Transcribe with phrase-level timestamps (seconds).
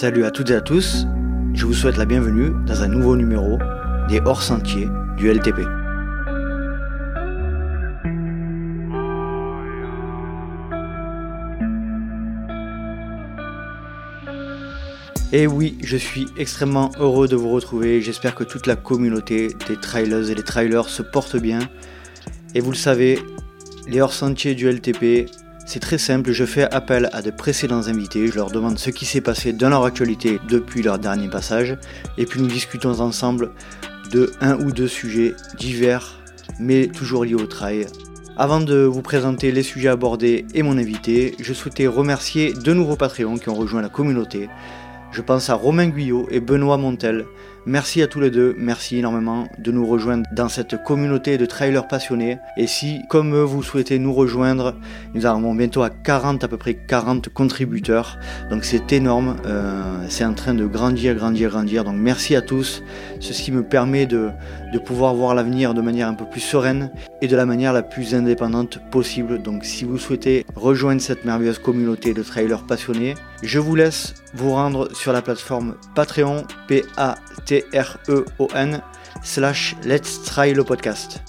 [0.00, 1.06] Salut à toutes et à tous,
[1.52, 3.58] je vous souhaite la bienvenue dans un nouveau numéro
[4.08, 4.88] des hors-sentiers
[5.18, 5.60] du LTP.
[15.34, 18.00] Et oui, je suis extrêmement heureux de vous retrouver.
[18.00, 21.58] J'espère que toute la communauté des trailers et des trailers se porte bien.
[22.54, 23.18] Et vous le savez,
[23.86, 25.30] les hors-sentiers du LTP,
[25.70, 26.32] c'est très simple.
[26.32, 28.26] Je fais appel à de précédents invités.
[28.26, 31.76] Je leur demande ce qui s'est passé dans leur actualité depuis leur dernier passage.
[32.18, 33.52] Et puis nous discutons ensemble
[34.10, 36.18] de un ou deux sujets divers,
[36.58, 37.86] mais toujours liés au trail.
[38.36, 42.96] Avant de vous présenter les sujets abordés et mon invité, je souhaitais remercier deux nouveaux
[42.96, 44.48] Patreons qui ont rejoint la communauté.
[45.12, 47.26] Je pense à Romain Guyot et Benoît Montel.
[47.66, 51.86] Merci à tous les deux, merci énormément de nous rejoindre dans cette communauté de trailers
[51.86, 52.38] passionnés.
[52.56, 54.74] Et si, comme vous souhaitez nous rejoindre,
[55.12, 58.18] nous arrivons bientôt à 40, à peu près 40 contributeurs.
[58.48, 61.84] Donc c'est énorme, euh, c'est en train de grandir, grandir, grandir.
[61.84, 62.82] Donc merci à tous.
[63.20, 64.30] Ceci me permet de,
[64.72, 67.82] de pouvoir voir l'avenir de manière un peu plus sereine et de la manière la
[67.82, 69.42] plus indépendante possible.
[69.42, 74.52] Donc si vous souhaitez rejoindre cette merveilleuse communauté de trailers passionnés, je vous laisse vous
[74.52, 76.44] rendre sur la plateforme Patreon,
[77.50, 78.80] P-A-T-R-E-O-N,
[79.24, 81.20] slash Let's Try le podcast.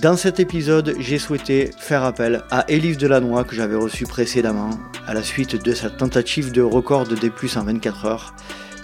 [0.00, 4.70] Dans cet épisode, j'ai souhaité faire appel à Élise Delannoy que j'avais reçue précédemment
[5.06, 8.34] à la suite de sa tentative de record de D+, en 24 heures.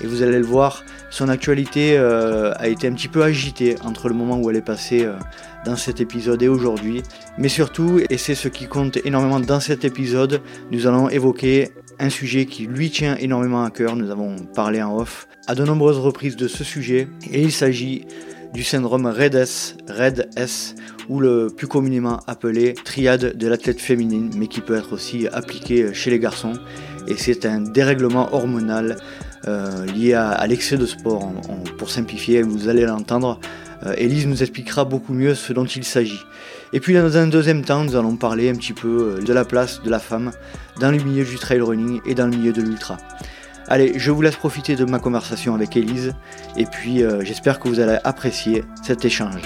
[0.03, 4.09] Et vous allez le voir, son actualité euh, a été un petit peu agitée entre
[4.09, 5.15] le moment où elle est passée euh,
[5.65, 7.03] dans cet épisode et aujourd'hui.
[7.39, 12.11] Mais surtout, et c'est ce qui compte énormément dans cet épisode, nous allons évoquer un
[12.11, 13.97] sujet qui lui tient énormément à cœur.
[13.97, 17.09] Nous avons parlé en off à de nombreuses reprises de ce sujet.
[17.31, 18.07] Et il s'agit
[18.53, 20.77] du syndrome RED-S, RED-S,
[21.09, 25.93] ou le plus communément appelé triade de l'athlète féminine, mais qui peut être aussi appliqué
[25.93, 26.55] chez les garçons.
[27.09, 28.97] Et c'est un dérèglement hormonal
[29.47, 31.33] euh, lié à, l'excès de sport.
[31.79, 33.41] pour simplifier, vous allez l'entendre,
[33.85, 36.21] euh, Elise nous expliquera beaucoup mieux ce dont il s'agit.
[36.75, 39.47] Et puis dans un deuxième temps, nous allons parler un petit peu euh, de la
[39.47, 40.33] place de la femme
[40.81, 42.99] dans le milieu du trail running et dans le milieu de l'ultra.
[43.69, 46.13] Allez, je vous laisse profiter de ma conversation avec Elise
[46.59, 49.41] et puis j'espère que vous allez apprécier cet échange.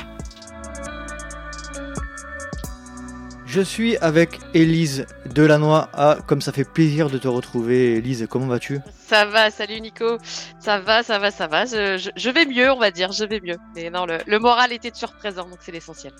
[3.48, 5.88] Je suis avec Élise Delannoy.
[5.94, 8.26] Ah, comme ça fait plaisir de te retrouver, Élise.
[8.28, 8.78] Comment vas-tu?
[9.06, 10.18] Ça va, salut Nico.
[10.60, 11.64] Ça va, ça va, ça va.
[11.64, 13.10] Je, vais mieux, on va dire.
[13.10, 13.56] Je vais mieux.
[13.74, 16.12] Mais non, le, moral était toujours présent, donc c'est l'essentiel.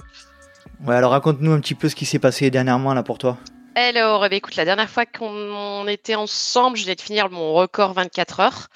[0.87, 3.37] Ouais, alors raconte-nous un petit peu ce qui s'est passé dernièrement là pour toi.
[3.75, 7.93] Alors, ben, écoute, la dernière fois qu'on était ensemble, je venais de finir mon record
[7.95, 8.69] 24 heures.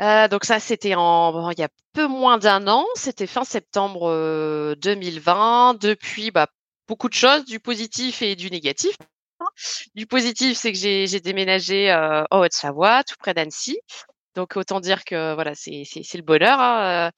[0.00, 2.84] Euh, donc ça, c'était en il y a peu moins d'un an.
[2.94, 5.74] C'était fin septembre 2020.
[5.74, 6.48] Euh, Depuis, bah,
[6.88, 8.96] beaucoup de choses, du positif et du négatif.
[9.94, 13.78] Du positif, c'est que j'ai déménagé euh, en Haute-Savoie, tout près d'Annecy.
[14.34, 15.84] Donc autant dire que voilà, c'est
[16.14, 16.58] le bonheur.
[16.60, 17.10] Hein.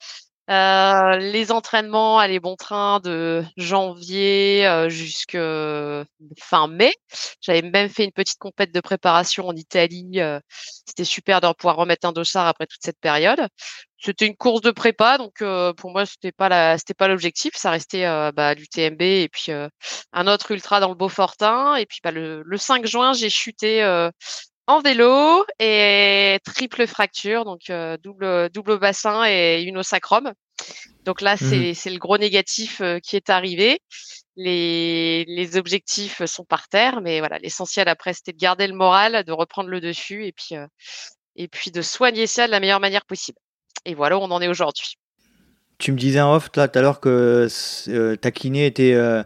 [0.51, 6.05] Euh, les entraînements allaient bon train de janvier euh, jusqu'à
[6.39, 6.93] fin mai.
[7.41, 10.21] J'avais même fait une petite compète de préparation en Italie.
[10.21, 10.39] Euh,
[10.85, 13.47] C'était super de pouvoir remettre un dossard après toute cette période.
[13.97, 17.53] C'était une course de prépa, donc euh, pour moi c'était pas la, c'était pas l'objectif.
[17.55, 19.51] Ça restait euh, bah, l'UTMB et puis
[20.13, 21.75] un autre ultra dans le Beaufortin.
[21.75, 23.81] Et puis bah, le, le 5 juin, j'ai chuté
[24.67, 30.33] en vélo et triple fracture, donc euh, double double bassin et une au sacrum.
[31.03, 33.79] Donc là, c'est mmh le gros négatif euh, qui est arrivé.
[34.37, 39.23] Les, les objectifs sont par terre, mais voilà, l'essentiel après, c'était de garder le moral,
[39.23, 40.65] de reprendre le dessus et puis euh,
[41.35, 43.37] et puis de soigner ça de la meilleure manière possible.
[43.85, 44.97] Et voilà où on en est aujourd'hui.
[45.77, 47.47] Tu me disais en off tout à l'heure que
[48.15, 49.23] ta kiné était euh,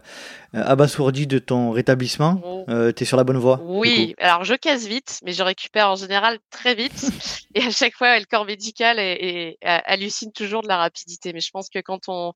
[0.52, 2.40] abasourdi de ton rétablissement.
[2.44, 2.64] Oh.
[2.68, 5.90] Euh, tu es sur la bonne voie Oui, alors je casse vite, mais je récupère
[5.90, 7.10] en général très vite.
[7.54, 11.32] et à chaque fois, le corps médical et, hallucine toujours de la rapidité.
[11.32, 12.32] Mais je pense que quand on,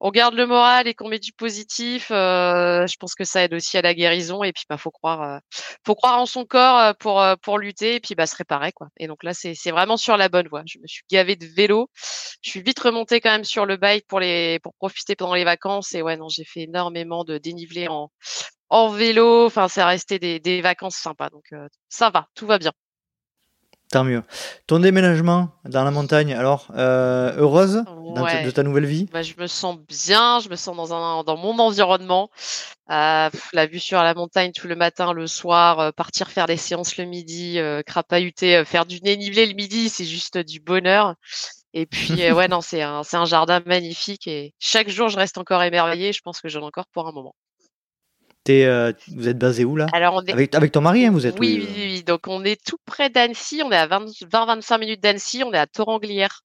[0.00, 3.54] on garde le moral et qu'on met du positif, euh, je pense que ça aide
[3.54, 4.42] aussi à la guérison.
[4.44, 5.38] Et puis, bah, faut croire, euh,
[5.86, 8.88] faut croire en son corps euh, pour pour lutter et puis bah se réparer quoi.
[8.98, 10.62] Et donc là, c'est c'est vraiment sur la bonne voie.
[10.66, 11.90] Je me suis gavé de vélo.
[12.42, 15.44] Je suis vite remontée quand même sur le bike pour les pour profiter pendant les
[15.44, 15.94] vacances.
[15.94, 18.10] Et ouais, non, j'ai fait énormément de dénivelé en
[18.70, 19.46] en vélo.
[19.46, 21.30] Enfin, c'est resté des des vacances sympas.
[21.30, 21.50] Donc
[21.88, 22.72] ça va, tout va bien.
[23.90, 24.22] Tant mieux.
[24.66, 27.84] Ton déménagement dans la montagne, alors, euh, heureuse
[28.44, 29.08] de ta nouvelle vie?
[29.10, 32.28] Bah, Je me sens bien, je me sens dans, un, dans mon environnement.
[32.90, 36.58] Euh, la vue sur la montagne tout le matin, le soir, euh, partir faire des
[36.58, 41.14] séances le midi, crapahuter, faire du dénivelé le midi, c'est juste du bonheur.
[41.72, 45.62] Et puis, ouais, non, c'est un, un jardin magnifique et chaque jour, je reste encore
[45.62, 46.12] émerveillée.
[46.12, 47.34] Je pense que j'en ai encore pour un moment.
[48.50, 49.86] Euh, vous êtes basé où là?
[49.92, 50.32] Alors on est...
[50.32, 53.10] avec, avec ton mari, hein, vous êtes oui, oui, oui, donc on est tout près
[53.10, 56.42] d'Annecy, on est à 20-25 minutes d'Annecy, on est à Toranglière.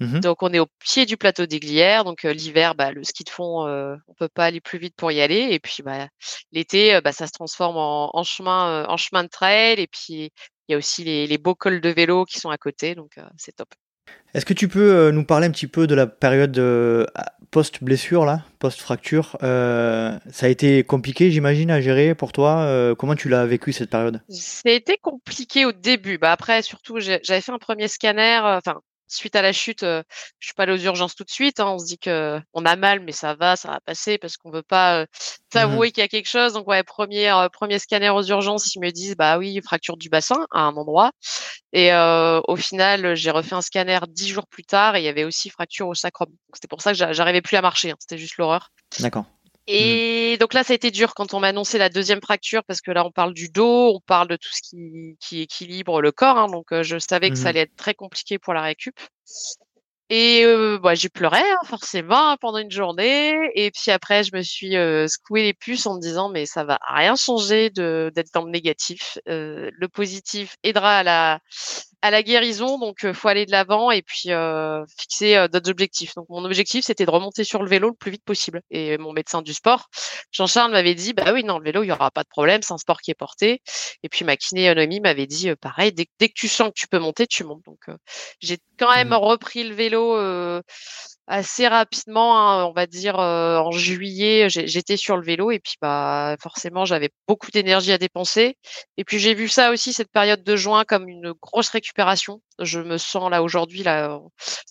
[0.00, 2.02] Mmh donc on est au pied du plateau des Glières.
[2.04, 5.12] Donc l'hiver, bah, le ski de fond, euh, on peut pas aller plus vite pour
[5.12, 5.48] y aller.
[5.52, 6.08] Et puis bah,
[6.50, 9.80] l'été, bah, ça se transforme en, chemin, en chemin de trail.
[9.80, 10.32] Et puis
[10.68, 12.96] il y a aussi les, beaux cols de vélo qui sont à côté.
[12.96, 13.68] Donc c'est top.
[14.34, 16.58] Est-ce que tu peux nous parler un petit peu de la période
[17.50, 22.94] post-blessure, là, post-fracture Ça a été compliqué, j'imagine, à gérer pour toi.
[22.98, 24.22] comment tu l'as vécu cette période?
[24.64, 26.16] Été compliqué au début.
[26.16, 28.40] Bah, après, surtout, j'avais fait un premier scanner.
[28.42, 30.02] Enfin, suite à la chute, euh,
[30.38, 31.60] je suis pas allée aux urgences tout de suite.
[31.60, 31.66] Hein.
[31.66, 34.50] On se dit que on a mal, mais ça va, ça va passer parce qu'on
[34.50, 35.06] veut pas euh,
[35.52, 36.52] s'avouer mmh qu'il y a quelque chose.
[36.52, 40.08] Donc ouais, premier euh, premier scanner aux urgences, ils me disent bah oui, fracture du
[40.08, 41.12] bassin à un endroit.
[41.74, 45.24] Et au final, j'ai refait un scanner dix jours plus tard et il y avait
[45.24, 46.28] aussi fracture au sacrum.
[46.52, 47.90] C'était pour ça que j'arrivais plus à marcher.
[47.90, 47.96] Hein.
[47.98, 48.70] C'était juste l'horreur.
[49.00, 49.24] D'accord.
[49.68, 49.72] Mmh.
[49.72, 52.80] Et donc là, ça a été dur quand on m'a annoncé la deuxième fracture parce
[52.80, 56.12] que là, on parle du dos, on parle de tout ce qui, qui équilibre le
[56.12, 56.38] corps.
[56.38, 58.98] Hein, donc, je savais que ça mmh allait être très compliqué pour la récup.
[60.10, 60.44] Et
[60.82, 63.32] bah, j'ai pleuré hein, forcément pendant une journée.
[63.54, 64.72] Et puis après, je me suis
[65.08, 68.50] secoué les puces en me disant mais ça va rien changer de d'être dans le
[68.50, 69.18] négatif.
[69.26, 71.38] le positif aidera à la
[72.02, 74.30] à la guérison, donc faut aller de l'avant et puis
[74.98, 76.14] fixer d'autres objectifs.
[76.14, 78.60] Donc mon objectif c'était de remonter sur le vélo le plus vite possible.
[78.70, 79.88] Et mon médecin du sport,
[80.32, 82.74] Jean-Charles m'avait dit bah oui non le vélo il y aura pas de problème, c'est
[82.74, 83.62] un sport qui est porté.
[84.02, 86.98] Et puis ma kiné m'avait dit pareil dès, dès, que tu sens que tu peux
[86.98, 87.64] monter tu montes.
[87.64, 87.86] Donc
[88.40, 90.16] j'ai quand même mmh repris le vélo
[91.26, 96.36] assez rapidement, hein, on va dire en juillet, j'étais sur le vélo et puis bah
[96.40, 98.56] forcément j'avais beaucoup d'énergie à dépenser.
[98.96, 102.40] Et puis j'ai vu ça aussi cette période de juin comme une grosse récupération.
[102.58, 104.20] Je me sens là aujourd'hui là,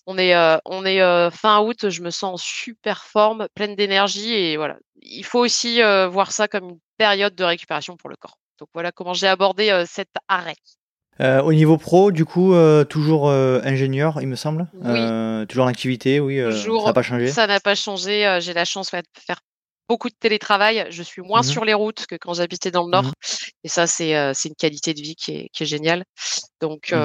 [0.06, 4.58] on est on est fin août, je me sens en super forme, pleine d'énergie et
[4.58, 4.78] voilà.
[5.02, 8.38] Il faut aussi voir ça comme une période de récupération pour le corps.
[8.60, 10.56] Donc voilà comment j'ai abordé cet arrêt.
[11.22, 14.68] Euh, au niveau pro, du coup, euh, toujours euh, ingénieur, il me semble.
[15.48, 16.40] toujours en activité, oui.
[16.52, 17.28] ça n'a pas changé.
[17.28, 18.40] Ça n'a pas changé.
[18.42, 19.42] J'ai la chance de faire
[19.92, 20.88] beaucoup de télétravail.
[20.90, 23.04] Je suis moins mmh sur les routes que quand j'habitais dans le Nord.
[23.04, 23.12] Mmh
[23.64, 24.14] et ça, c'est
[24.46, 26.04] une qualité de vie qui est, qui est géniale.
[26.62, 26.96] Donc, mmh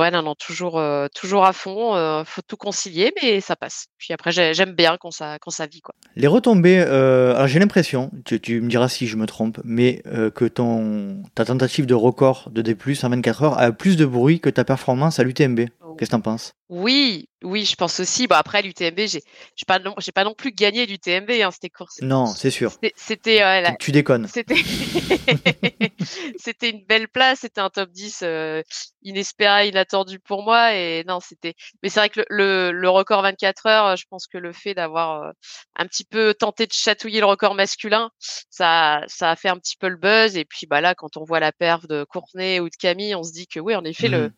[0.00, 0.80] ouais, non, non, toujours,
[1.14, 2.24] toujours à fond.
[2.26, 3.86] faut tout concilier, mais ça passe.
[3.98, 5.80] Puis après, j'aime bien quand ça, quand ça vit.
[5.80, 5.94] Quoi.
[6.14, 10.02] Les retombées, alors j'ai l'impression, tu, tu, me diras si je me trompe, mais
[10.34, 14.40] que ton, ta tentative de record de D+, en 24 heures a plus de bruit
[14.40, 15.60] que ta performance à l'UTMB.
[15.98, 16.52] Qu'est-ce que t'en penses?
[16.68, 18.26] Oui, oui, je pense aussi.
[18.26, 19.22] Bah après l'UTMB, j'ai
[19.54, 22.00] j'ai pas non, j'ai pas non plus gagné l'UTMB hein, c'était course.
[22.02, 22.72] Non, c'est sûr.
[22.96, 24.26] C'était euh, tu, déconnes.
[24.26, 24.56] C'était
[26.36, 28.62] c'était une belle place, c'était un top 10 euh,
[29.02, 31.54] inespéré, inattendu pour moi et non, c'était
[31.84, 35.22] mais c'est vrai que le, le, record 24 heures, je pense que le fait d'avoir
[35.22, 35.30] euh,
[35.76, 38.10] un petit peu tenté de chatouiller le record masculin,
[38.50, 41.22] ça ça a fait un petit peu le buzz et puis bah là quand on
[41.22, 44.08] voit la perf de Courtenay ou de Camille, on se dit que oui, en effet
[44.08, 44.32] le mmh.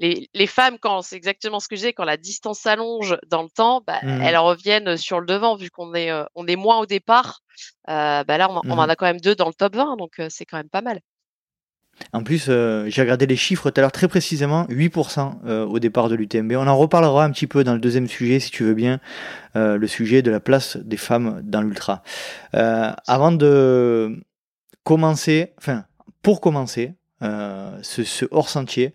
[0.00, 3.48] les, les femmes quand c'est exactement ce que j'ai quand la distance s'allonge dans le
[3.48, 6.86] temps, bah, mmh elles reviennent sur le devant vu qu'on est on est moins au
[6.86, 7.40] départ.
[7.86, 10.44] bah là on, en mmh a quand même deux dans le top 20 donc c'est
[10.44, 11.00] quand même pas mal.
[12.12, 16.14] En plus, j'ai regardé les chiffres tout à l'heure très précisément, 8% au départ de
[16.14, 16.52] l'UTMB.
[16.52, 19.00] On en reparlera un petit peu dans le deuxième sujet, si tu veux bien,
[19.54, 22.02] le sujet de la place des femmes dans l'ultra.
[22.52, 24.18] avant de
[24.82, 25.84] commencer, enfin,
[26.22, 28.94] pour commencer ce, ce hors-sentier,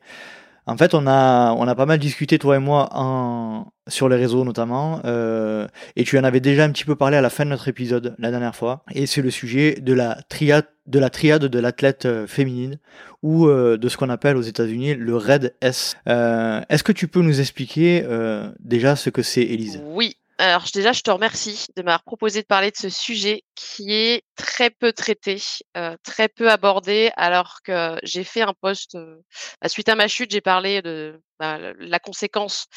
[0.68, 4.16] en fait, on a, on a pas mal discuté, toi et moi, en, sur les
[4.16, 7.46] réseaux notamment, euh, et tu en avais déjà un petit peu parlé à la fin
[7.46, 11.10] de notre épisode la dernière fois, et c'est le sujet de la triade de la
[11.10, 12.78] triade de l'athlète euh, féminine
[13.24, 15.98] ou euh, de ce qu'on appelle aux États-Unis le Red S.
[16.08, 19.82] Euh, Est-ce que tu peux nous expliquer euh, déjà ce que c'est, Élise?
[19.84, 23.94] Oui, alors déjà, je te remercie de m'avoir proposé de parler de ce sujet qui
[23.94, 25.42] est très peu traité,
[25.78, 29.18] euh, très peu abordé, alors que j'ai fait un post euh,
[29.62, 32.68] bah, suite à ma chute, j'ai parlé de bah, la conséquence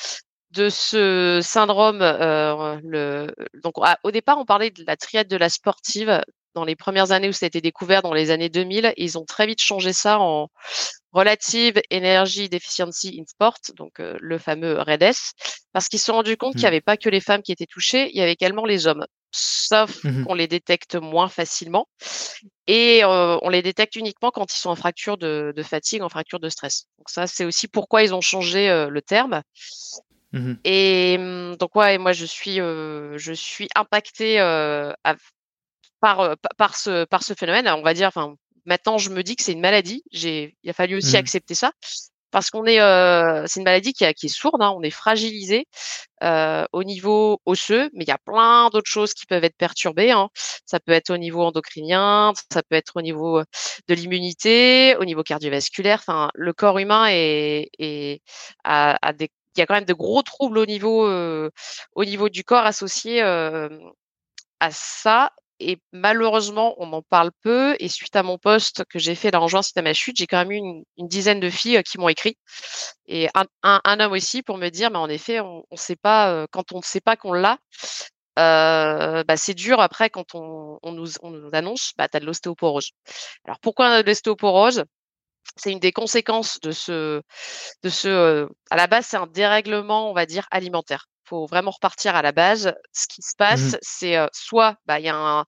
[0.53, 2.01] de ce syndrome.
[2.03, 6.23] Euh, le, donc, au départ, on parlait de la triade de la sportive
[6.55, 8.93] dans les premières années où ça a été découvert, dans les années 2000.
[8.97, 10.49] Ils ont très vite changé ça en
[11.13, 15.33] Relative Energy Deficiency in Sport, donc euh, le fameux REDS,
[15.73, 16.69] parce qu'ils se sont rendus compte qu'il n'y mmh.
[16.69, 20.05] avait pas que les femmes qui étaient touchées, il y avait également les hommes, sauf
[20.05, 21.89] mmh qu'on les détecte moins facilement.
[22.67, 26.41] Et euh, on les détecte uniquement quand ils sont en fracture de, fatigue, en fracture
[26.41, 26.85] de stress.
[26.99, 29.43] Donc ça, c'est aussi pourquoi ils ont changé euh, le terme.
[30.33, 31.17] Mmh et
[31.59, 34.37] donc ouais, moi je suis je suis impactée
[36.01, 37.67] par par ce par ce phénomène.
[37.69, 38.35] On va dire, enfin
[38.69, 40.03] Maintenant, je me dis que c'est une maladie.
[40.13, 41.21] J'ai, il a fallu aussi mmh.
[41.21, 41.73] accepter ça.
[42.31, 42.79] parce qu'on est,
[43.47, 45.67] c'est une maladie qui, qui est sourde, hein, on est fragilisé
[46.21, 50.11] au niveau osseux, mais il y a plein d'autres choses qui peuvent être perturbées.
[50.11, 50.29] Hein.
[50.67, 53.43] Ça peut être au niveau endocrinien, ça peut être au niveau
[53.89, 56.01] de l'immunité, au niveau cardiovasculaire.
[56.01, 58.21] Enfin, le corps humain est, est
[58.65, 62.45] a, des il y a quand même de gros troubles au niveau, au niveau du
[62.45, 67.77] corps associés à ça et malheureusement, on en parle peu.
[67.81, 70.17] Et suite à mon poste que j'ai fait là en juin suite à ma chute,
[70.17, 72.37] j'ai quand même eu une, dizaine de filles qui m'ont écrit
[73.07, 76.73] et un, homme aussi pour me dire, mais en effet, on ne sait pas quand
[76.73, 77.59] on ne sait pas qu'on l'a.
[78.39, 82.27] Euh, bah, c'est dur après quand on, nous, on nous, annonce, bah, tu as de
[82.27, 82.91] l'ostéoporose.
[83.45, 84.85] Alors pourquoi de l'ostéoporose?
[85.57, 87.23] C'est une des conséquences de ce,
[87.83, 88.49] de ce.
[88.71, 92.33] à la base, c'est un dérèglement, on va dire, alimentaire faut vraiment repartir à la
[92.33, 92.75] base.
[92.93, 95.45] Ce qui se passe, mmh c'est soit bah, il y, a un,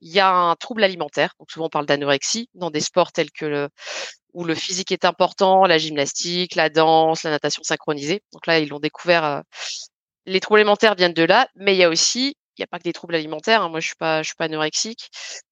[0.00, 1.34] y a un trouble alimentaire.
[1.38, 3.68] Donc souvent on parle d'anorexie dans des sports tels que le
[4.34, 8.22] où le physique est important, la gymnastique, la danse, la natation synchronisée.
[8.32, 9.42] Donc là, ils l'ont découvert.
[10.26, 12.78] les troubles alimentaires viennent de là, mais il y a aussi il n'y a pas
[12.78, 13.62] que des troubles alimentaires.
[13.62, 13.68] Hein.
[13.68, 15.10] Moi, je suis pas, je suis pas anorexique.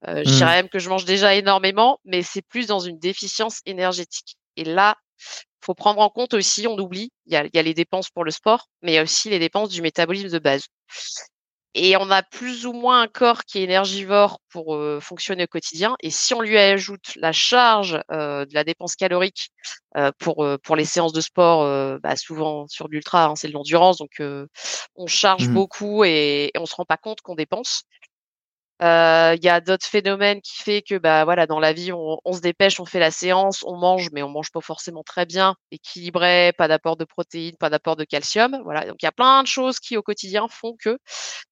[0.09, 0.57] Euh, Je dirais mmh.
[0.57, 4.37] même que je mange déjà énormément, mais c'est plus dans une déficience énergétique.
[4.57, 4.97] Et là,
[5.67, 8.69] faut prendre en compte aussi, on oublie, il y a, les dépenses pour le sport,
[8.83, 10.63] mais il y a aussi les dépenses du métabolisme de base.
[11.75, 15.95] Et on a plus ou moins un corps qui est énergivore pour fonctionner au quotidien.
[16.01, 19.51] Et si on lui ajoute la charge de la dépense calorique
[20.19, 24.23] pour pour les séances de sport, bah, souvent sur l'ultra, hein, c'est de l'endurance, donc
[24.95, 27.83] on charge mmh beaucoup et, et on se rend pas compte qu'on dépense.
[28.81, 32.33] Il y a d'autres phénomènes qui fait que bah voilà dans la vie on, on,
[32.33, 35.57] se dépêche, on fait la séance, on mange, mais on mange pas forcément très bien,
[35.71, 38.61] équilibré, pas d'apport de protéines, pas d'apport de calcium.
[38.65, 40.99] Voilà, donc il y a plein de choses qui au quotidien font que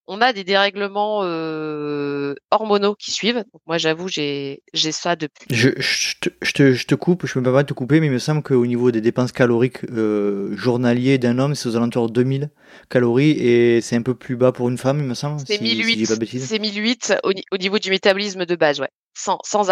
[0.06, 3.36] on a des dérèglements euh, hormonaux qui suivent.
[3.36, 5.46] Donc moi, j'avoue, j'ai j'ai ça depuis.
[5.50, 8.06] Je, je, te, je, te, je, te, coupe, je me permets de te couper, mais
[8.06, 12.08] il me semble qu'au niveau des dépenses caloriques euh, journaliers d'un homme, c'est aux alentours
[12.08, 12.50] de 2000
[12.90, 15.40] calories et c'est un peu plus bas pour une femme, il me semble.
[15.46, 16.06] C'est 1008.
[16.38, 19.64] c'est 1008 au, au, niveau du métabolisme de base, ouais sans, sans,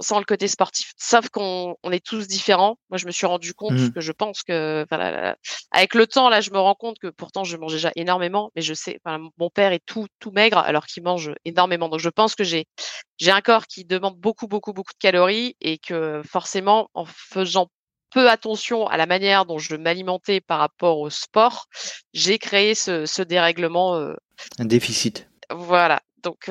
[0.00, 0.92] sans, le côté sportif.
[0.96, 2.78] Sauf qu'on on est tous différents.
[2.90, 3.92] Moi, je me suis rendu compte mmh.
[3.92, 4.86] que je pense que,
[5.70, 8.62] avec le temps, là, je me rends compte que pourtant, je mange déjà énormément, mais
[8.62, 9.00] je sais,
[9.38, 11.88] mon père est tout, tout maigre alors qu'il mange énormément.
[11.88, 12.66] Donc, je pense que j'ai,
[13.18, 17.68] j'ai un corps qui demande beaucoup, beaucoup, beaucoup de calories et que forcément, en faisant
[18.12, 21.66] peu attention à la manière dont je m'alimentais par rapport au sport,
[22.14, 23.96] j'ai créé ce, ce dérèglement.
[23.96, 24.14] Euh,
[24.58, 25.28] un déficit.
[25.50, 26.00] Voilà.
[26.26, 26.50] Donc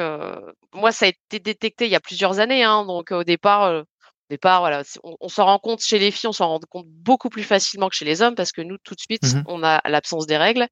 [0.74, 2.64] moi, ça a été détecté il y a plusieurs années.
[2.64, 3.84] Hein, donc au départ, au
[4.30, 7.44] départ, voilà, on, s'en rend compte chez les filles, on s'en rend compte beaucoup plus
[7.44, 10.26] facilement que chez les hommes parce que nous, tout de suite, mmh on a l'absence
[10.28, 10.68] des règles.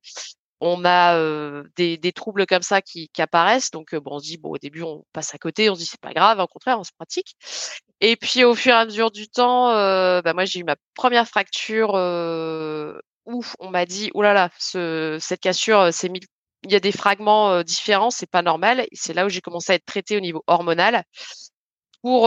[0.65, 1.19] On a
[1.75, 3.69] des, des, troubles comme ça qui, qui apparaissent.
[3.71, 5.85] Donc, bon, on se dit, bon, au début, on passe à côté, on se dit,
[5.85, 7.35] c'est pas grave, au contraire, on se pratique.
[7.99, 9.73] Et puis, au fur et à mesure du temps,
[10.21, 11.95] bah, moi, j'ai eu ma première fracture
[13.25, 16.27] où on m'a dit, oh là là, ce, cette cassure s'est mise
[16.63, 18.85] il y a des fragments différents, c'est pas normal.
[18.93, 21.03] C'est là où j'ai commencé à être traitée au niveau hormonal
[22.01, 22.23] pour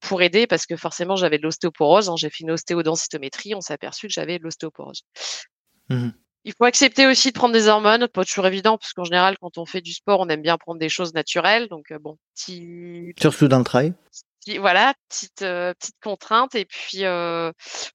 [0.00, 2.08] pour aider parce que forcément j'avais de l'ostéoporose.
[2.08, 2.16] Hein.
[2.16, 5.02] J'ai fait une ostéodensitométrie, on s'est aperçu que j'avais de l'ostéoporose.
[5.88, 6.10] Mmh
[6.44, 9.58] Il faut accepter aussi de prendre des hormones, pas toujours évident parce qu'en général quand
[9.58, 11.68] on fait du sport, on aime bien prendre des choses naturelles.
[11.68, 13.12] Donc bon, petit...
[13.20, 13.94] surtout dans le trail
[14.56, 17.06] voilà, petite petite contrainte et puis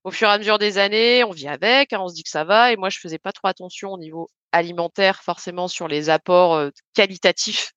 [0.04, 2.30] au fur et à mesure des années, on vit avec, hein, on se dit que
[2.30, 6.10] ça va et moi je faisais pas trop attention au niveau alimentaire forcément sur les
[6.10, 7.72] apports qualitatifs,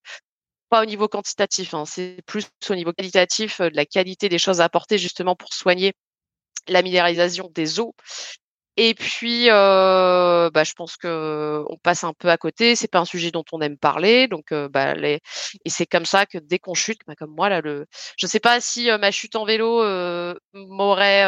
[0.69, 4.61] pas au niveau quantitatif, hein, c'est plus au niveau qualitatif de la qualité des choses
[4.61, 5.95] apportées justement pour soigner
[6.69, 7.95] la minéralisation des eaux
[8.77, 12.77] et puis, euh, bah, je pense que on passe un peu à côté.
[12.77, 15.21] C'est pas un sujet dont on aime parler, donc bah, les...
[15.65, 17.87] et c'est comme ça que dès qu'on chute, bah, comme moi là, le,
[18.19, 19.83] je sais pas si ma chute en vélo
[20.53, 21.25] m'aurait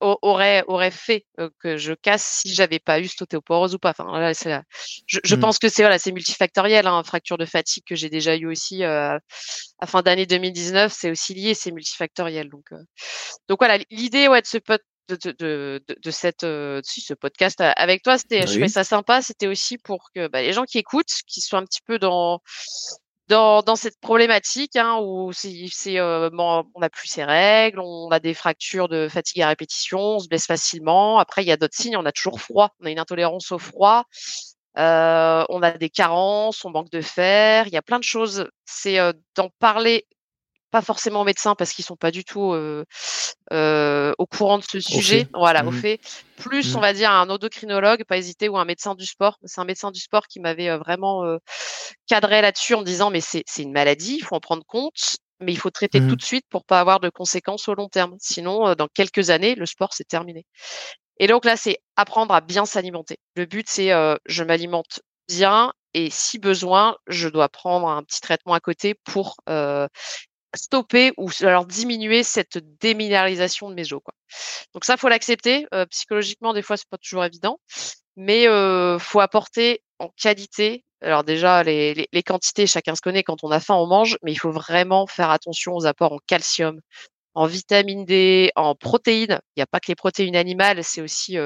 [0.00, 1.24] aurait aurait fait
[1.60, 3.90] que je casse si j'avais pas eu cette ostéoporose ou pas.
[3.90, 4.60] Enfin, là, c'est
[5.06, 5.40] je, je mmh.
[5.40, 6.86] pense que c'est voilà, c'est multifactoriel.
[6.86, 9.20] Hein, fracture de fatigue que j'ai déjà eu aussi à
[9.86, 12.50] fin d'année 2019, c'est aussi lié, c'est multifactoriel.
[12.50, 12.66] Donc,
[13.48, 16.46] donc voilà, l'idée ouais de ce pote de, de, de, cette,
[16.82, 18.18] si, ce podcast avec toi.
[18.18, 19.22] C'était, je trouvais ça sympa.
[19.22, 22.40] C'était aussi pour que bah, les gens qui écoutent, qui soient un petit peu dans
[23.28, 26.30] dans, dans cette problématique hein, où c'est, c'est on
[26.78, 30.46] n'a plus ses règles, on a des fractures de fatigue à répétition, on se blesse
[30.46, 31.18] facilement.
[31.18, 31.96] Après, il y a d'autres signes.
[31.96, 34.04] On a toujours froid, on a une intolérance au froid.
[34.78, 38.48] Euh, on a des carences, on manque de fer, il y a plein de choses.
[38.66, 38.98] C'est
[39.34, 40.06] d'en parler
[40.76, 42.84] pas forcément médecins parce qu'ils sont pas du tout euh,
[43.50, 46.00] euh, au courant de ce sujet, voilà, au mmh fait.
[46.36, 46.76] Plus, mmh.
[46.76, 49.38] on va dire, un endocrinologue, pas hésiter, ou un médecin du sport.
[49.46, 51.24] C'est un médecin du sport qui m'avait euh, vraiment
[52.06, 55.16] cadré là-dessus en disant, mais c'est une maladie, il faut en prendre compte.
[55.40, 57.88] mais il faut traiter Mmh tout de suite pour pas avoir de conséquences au long
[57.88, 58.14] terme.
[58.20, 60.44] Sinon, dans quelques années, le sport c'est terminé.
[61.18, 63.16] Et donc là, c'est apprendre à bien s'alimenter.
[63.34, 63.92] Le but, c'est
[64.26, 69.36] je m'alimente bien et si besoin, je dois prendre un petit traitement à côté pour
[70.56, 74.02] stopper ou alors diminuer cette déminéralisation de mes os.
[74.74, 75.66] Donc ça, faut l'accepter.
[75.90, 77.60] psychologiquement, des fois, c'est pas toujours évident,
[78.16, 80.84] mais euh, faut apporter en qualité.
[81.02, 83.22] Alors déjà, les, quantités, chacun se connaît.
[83.22, 86.18] Quand on a faim, on mange, mais il faut vraiment faire attention aux apports en
[86.26, 86.80] calcium,
[87.34, 89.40] en vitamine D, en protéines.
[89.54, 91.36] Il n'y a pas que les protéines animales, c'est aussi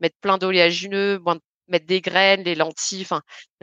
[0.00, 1.20] mettre plein d'oléagineux,
[1.68, 3.06] mettre des graines, des lentilles,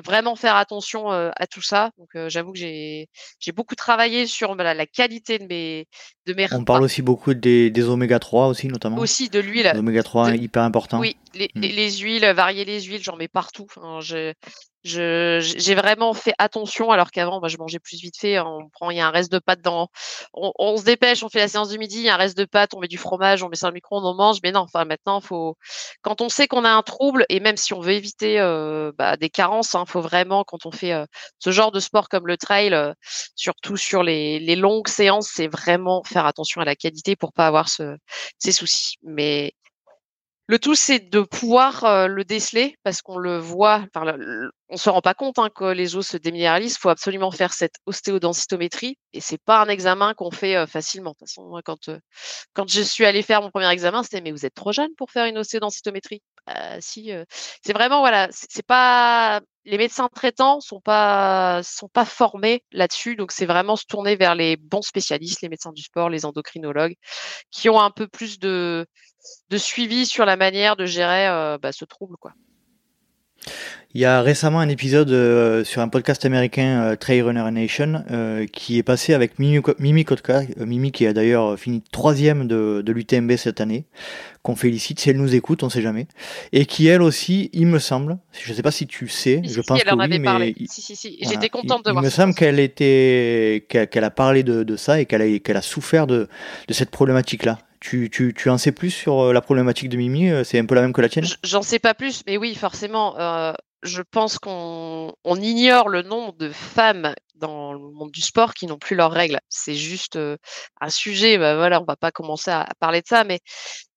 [0.03, 1.91] vraiment faire attention à tout ça.
[1.97, 3.07] Donc j'avoue que j'ai
[3.39, 5.87] j'ai beaucoup travaillé sur la qualité de mes
[6.25, 8.97] de mes On parle aussi beaucoup des, des oméga 3 aussi notamment.
[8.97, 9.71] Aussi de l'huile.
[9.73, 10.99] L'oméga 3 est hyper important.
[10.99, 11.61] Oui, les, mmh.
[11.61, 13.67] les, huiles, varier les huiles, j'en mets partout.
[14.01, 14.33] Je,
[14.85, 18.97] j'ai vraiment fait attention alors qu'avant moi je mangeais plus vite fait on prend il
[18.97, 19.87] y a un reste de pâte dans
[20.35, 22.37] on, on, se dépêche on fait la séance du midi il y a un reste
[22.37, 24.51] de pâte on met du fromage on met ça dans le micro on mange mais
[24.51, 25.57] non enfin maintenant faut
[26.03, 29.17] quand on sait qu'on a un trouble et même si on veut éviter euh, bah,
[29.17, 31.05] des carences hein, faut vraiment quand on fait euh,
[31.39, 32.93] ce genre de sport comme le trail euh,
[33.35, 37.47] surtout sur les, les longues séances c'est vraiment faire attention à la qualité pour pas
[37.47, 37.97] avoir ce,
[38.39, 39.53] ces soucis mais
[40.47, 44.15] le tout, c'est de pouvoir le déceler parce qu'on le voit, enfin,
[44.69, 46.75] on se rend pas compte hein, que les os se déminéralisent.
[46.75, 51.11] Il faut absolument faire cette ostéodensitométrie et c'est pas un examen qu'on fait facilement.
[51.11, 51.89] De toute façon, moi, quand
[52.53, 55.09] quand je suis allée faire mon premier examen, c'était mais vous êtes trop jeune pour
[55.09, 56.21] faire une ostéodensitométrie?
[56.45, 57.11] Bah, si,
[57.63, 63.31] c'est vraiment voilà, c'est pas les médecins traitants sont pas sont pas formés là-dessus, donc
[63.31, 66.95] c'est vraiment se tourner vers les bons spécialistes, les médecins du sport, les endocrinologues,
[67.51, 68.85] qui ont un peu plus de
[69.57, 72.15] suivi sur la manière de gérer euh, bah, ce trouble.
[72.17, 72.31] Quoi.
[73.93, 78.03] Il y a récemment un épisode euh, sur un podcast américain euh, Trail Runner Nation
[78.51, 82.91] qui est passé avec Mimi, Mimi Kotka, Mimi qui a d'ailleurs fini troisième de, de
[82.91, 83.85] l'UTMB cette année,
[84.43, 86.07] qu'on félicite si elle nous écoute, on sait jamais,
[86.51, 89.61] et qui elle aussi, il me semble, je ne sais pas si tu sais, je
[89.61, 91.17] pense que oui, mais si, si, si.
[91.21, 92.03] j'étais contente de voir.
[92.03, 95.57] Il me semble qu'elle était, qu'elle a parlé de, de ça et qu'elle a, qu'elle
[95.57, 96.27] a souffert de,
[96.67, 97.59] de cette problématique-là.
[97.87, 100.65] Tu, tu, tu, en sais plus sur euh, la problématique de Mimi euh, C'est un
[100.65, 101.27] peu la même que la tienne?
[101.43, 103.15] J'en sais pas plus, mais oui, forcément.
[103.19, 103.53] Euh,
[103.85, 108.65] je pense qu'on on ignore le nombre de femmes dans le monde du sport qui
[108.65, 109.39] n'ont plus leurs règles.
[109.49, 111.37] C'est juste un sujet.
[111.37, 113.39] Bah, voilà, on va pas commencer à, parler de ça, mais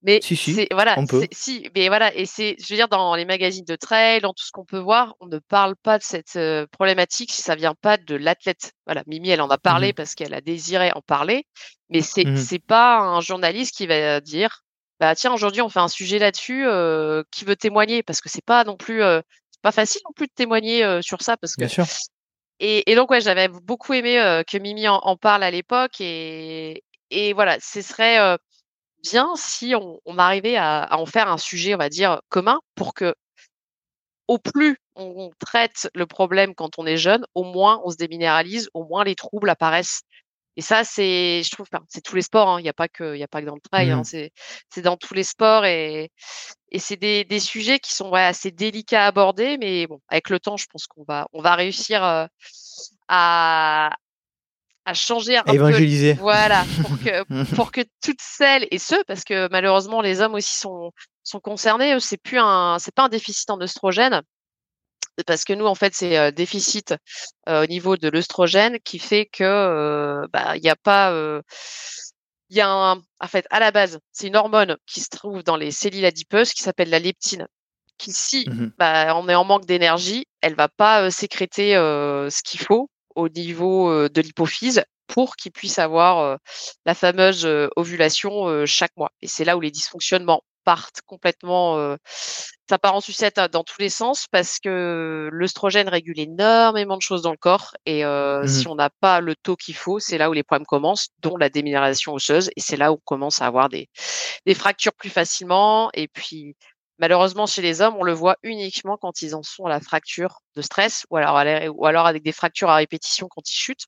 [0.03, 1.27] mais si, si, voilà, on peut.
[1.33, 4.45] si, mais voilà, et c'est, je veux dire, dans les magazines de trail, dans tout
[4.45, 6.39] ce qu'on peut voir, on ne parle pas de cette
[6.71, 8.75] problématique si ça vient pas de l'athlète.
[8.87, 11.47] Voilà, Mimi, elle en a parlé mmh parce qu'elle a désiré en parler,
[11.91, 14.63] mais c'est mmh c'est pas un journaliste qui va dire,
[15.01, 16.67] bah tiens, aujourd'hui on fait un sujet là-dessus,
[17.33, 19.03] qui veut témoigner parce que c'est pas non plus
[19.63, 21.87] pas facile non plus de témoigner sur ça parce que Bien sûr.
[22.61, 26.01] Et, et, donc, ouais, j'avais beaucoup aimé euh, que Mimi en, parle à l'époque.
[26.01, 28.37] Et, et, voilà, ce serait euh,
[29.03, 32.61] bien si on, on arrivait à, à, en faire un sujet, on va dire, commun
[32.75, 33.15] pour que,
[34.27, 38.69] au plus on traite le problème quand on est jeune, au moins on se déminéralise,
[38.75, 40.03] au moins les troubles apparaissent.
[40.59, 42.49] Et ça, c'est, je trouve, c'est tous les sports.
[42.49, 42.59] Hein.
[42.59, 43.93] Il n'y a pas que, il a pas que dans le trail.
[43.93, 44.01] Hein.
[44.01, 44.05] Mmh.
[44.05, 44.33] C'est,
[44.69, 46.11] c'est dans tous les sports et,
[46.73, 50.31] et c'est des, des sujets qui sont ouais, assez délicats à aborder, mais bon, avec
[50.31, 52.27] le temps, je pense qu'on va, on va réussir euh,
[53.07, 53.97] à,
[54.85, 56.15] à changer un évangéliser.
[56.15, 60.57] voilà, pour que, pour que toutes celles et ceux, parce que malheureusement les hommes aussi
[60.57, 60.91] sont,
[61.23, 62.01] sont concernés.
[62.01, 64.23] C'est plus un, c'est pas un déficit en oestrogène,
[65.27, 66.95] parce que nous, en fait, c'est euh, déficit
[67.49, 71.13] euh, au niveau de l'œstrogène qui fait que euh, bah, il n'y a pas,
[72.51, 75.43] il y a un, en fait, à la base, c'est une hormone qui se trouve
[75.43, 77.47] dans les cellules adipeuses qui s'appelle la leptine,
[77.99, 82.61] qui si mmh bah, on est en manque d'énergie, elle va pas sécréter ce qu'il
[82.61, 86.39] faut au niveau de l'hypophyse pour qu'il puisse avoir
[86.87, 89.11] la fameuse ovulation chaque mois.
[89.21, 91.97] Et c'est là où les dysfonctionnements partent complètement,
[92.69, 97.23] ça part en sucette dans tous les sens parce que l'œstrogène régule énormément de choses
[97.23, 100.29] dans le corps et mmh si on n'a pas le taux qu'il faut, c'est là
[100.29, 103.47] où les problèmes commencent, dont la déminéralisation osseuse et c'est là où on commence à
[103.47, 103.89] avoir des,
[104.45, 106.55] des fractures plus facilement et puis
[106.99, 110.41] malheureusement chez les hommes, on le voit uniquement quand ils en sont à la fracture
[110.55, 111.43] de stress ou alors,
[111.75, 113.87] ou alors avec des fractures à répétition quand ils chutent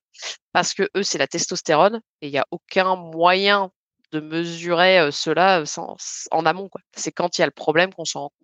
[0.53, 3.71] parce que eux c'est la testostérone et il n'y a aucun moyen
[4.12, 5.64] de mesurer cela
[6.31, 6.70] en amont.
[6.94, 8.40] C'est quand il y a le problème qu'on s'en rend compte.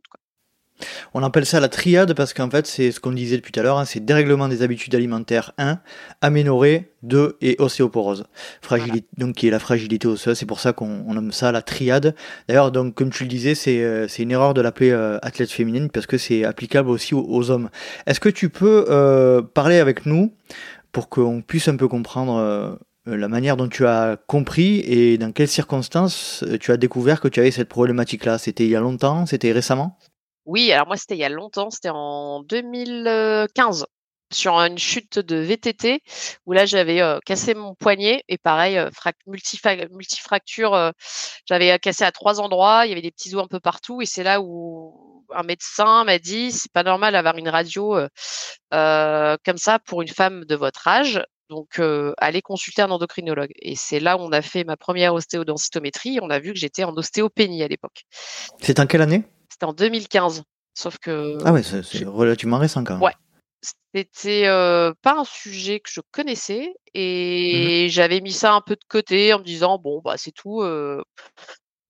[1.15, 3.63] On appelle ça la triade parce qu'en fait, c'est ce qu'on disait depuis tout à
[3.63, 5.81] l'heure, hein, c'est dérèglement des habitudes alimentaires 1,
[6.21, 8.25] aménorrhée 2 et ostéoporose.
[8.61, 12.15] Fragilité, Donc qui est la fragilité osseuse, c'est pour ça qu'on nomme ça la triade.
[12.49, 16.19] D'ailleurs, donc comme tu le disais, c'est une erreur de l'appeler athlète féminine parce que
[16.19, 17.71] c'est applicable aussi aux, hommes.
[18.07, 20.35] Est-ce que tu peux parler avec nous
[20.93, 25.49] pour qu'on puisse un peu comprendre la manière dont tu as compris et dans quelles
[25.49, 28.39] circonstances tu as découvert que tu avais cette problématique-là.
[28.39, 29.99] C'était il y a longtemps C'était récemment?
[30.45, 33.87] Oui, alors moi c'était il y a longtemps, c'était en 2015
[34.33, 36.03] sur une chute de VTT
[36.47, 38.77] où là j'avais cassé mon poignet et pareil
[39.27, 40.93] multifracture
[41.47, 44.07] j'avais cassé à trois endroits il y avait des petits os un peu partout et
[44.07, 48.01] c'est là où un médecin m'a dit c'est pas normal d'avoir une radio
[48.71, 51.81] comme ça pour une femme de votre âge donc
[52.19, 56.31] allez consulter un endocrinologue et c'est là où on a fait ma première ostéodensitométrie on
[56.31, 58.05] a vu que j'étais en ostéopénie à l'époque.
[58.61, 59.25] C'est en quelle année?
[59.51, 60.43] C'était en 2015
[60.75, 63.03] sauf que ah ouais c'est relativement récent quand même.
[63.03, 63.15] Ouais
[63.95, 64.47] c'était
[65.03, 69.35] pas un sujet que je connaissais Mmh et j'avais mis ça un peu de côté
[69.35, 70.63] en me disant bon bah c'est tout.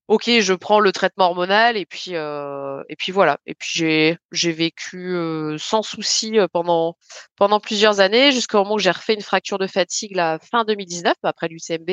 [0.08, 3.38] Ok, je prends le traitement hormonal et puis et puis voilà.
[3.46, 5.16] Et puis j'ai j'ai vécu
[5.58, 6.96] sans souci pendant
[7.36, 11.14] pendant plusieurs années jusqu'au moment où j'ai refait une fracture de fatigue la fin 2019
[11.22, 11.90] après l'UCMB.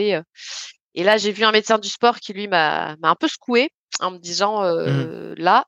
[0.96, 3.72] et là j'ai vu un médecin du sport qui lui m'a m'a un peu secoué
[4.00, 5.66] en me disant Mmh là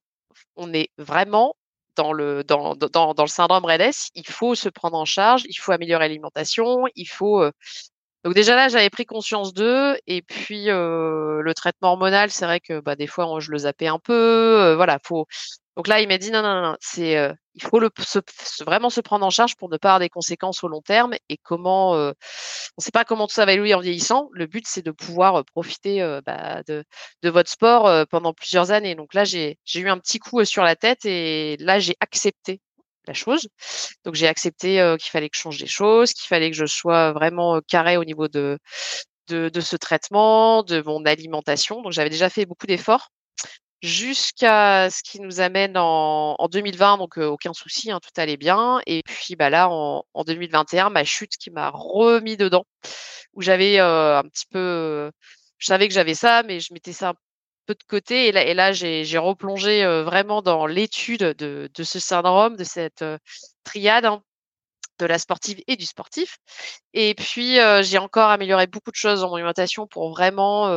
[0.56, 1.56] on est vraiment
[1.96, 5.56] dans le, dans, dans, dans le syndrome REDS, il faut se prendre en charge, il
[5.56, 7.44] faut améliorer l'alimentation, il faut.
[8.26, 12.80] Donc déjà là, j'avais pris conscience d'eux, et puis le traitement hormonal, c'est vrai que
[12.80, 14.74] bah, des fois, je le zappais un peu.
[14.76, 15.28] voilà, faut.
[15.78, 17.80] Donc là, il m'a dit non, non, non, c'est il faut
[18.66, 21.14] vraiment se prendre en charge pour ne pas avoir des conséquences au long terme.
[21.30, 22.14] Et comment, on ne
[22.80, 24.30] sait pas comment tout ça va évoluer en vieillissant.
[24.34, 26.84] Le but, c'est de pouvoir profiter bah, de,
[27.24, 28.96] votre sport pendant plusieurs années.
[28.96, 32.60] Donc là, j'ai eu un petit coup sur la tête et là, j'ai accepté
[33.08, 33.48] la chose.
[34.04, 37.14] Donc j'ai accepté qu'il fallait que je change des choses, qu'il fallait que je sois
[37.14, 38.60] vraiment carré au niveau de,
[39.28, 41.82] de, ce traitement, de mon alimentation.
[41.82, 43.10] Donc j'avais déjà fait beaucoup d'efforts
[43.82, 48.82] jusqu'à ce qui nous amène en, en 2020, donc aucun souci, hein, tout allait bien.
[48.88, 52.66] Et puis bah là, en, en 2021, ma chute qui m'a remis dedans,
[53.34, 55.12] où j'avais un petit peu,
[55.58, 57.16] je savais que j'avais ça, mais je mettais ça un
[57.66, 58.28] peu de côté.
[58.28, 63.04] Et là, j'ai replongé vraiment dans l'étude de, de, ce syndrome, de cette
[63.64, 64.06] triade.
[64.06, 64.22] Hein,
[65.00, 66.38] de la sportive et du sportif.
[66.94, 70.70] Et puis, j'ai encore amélioré beaucoup de choses dans mon alimentation pour vraiment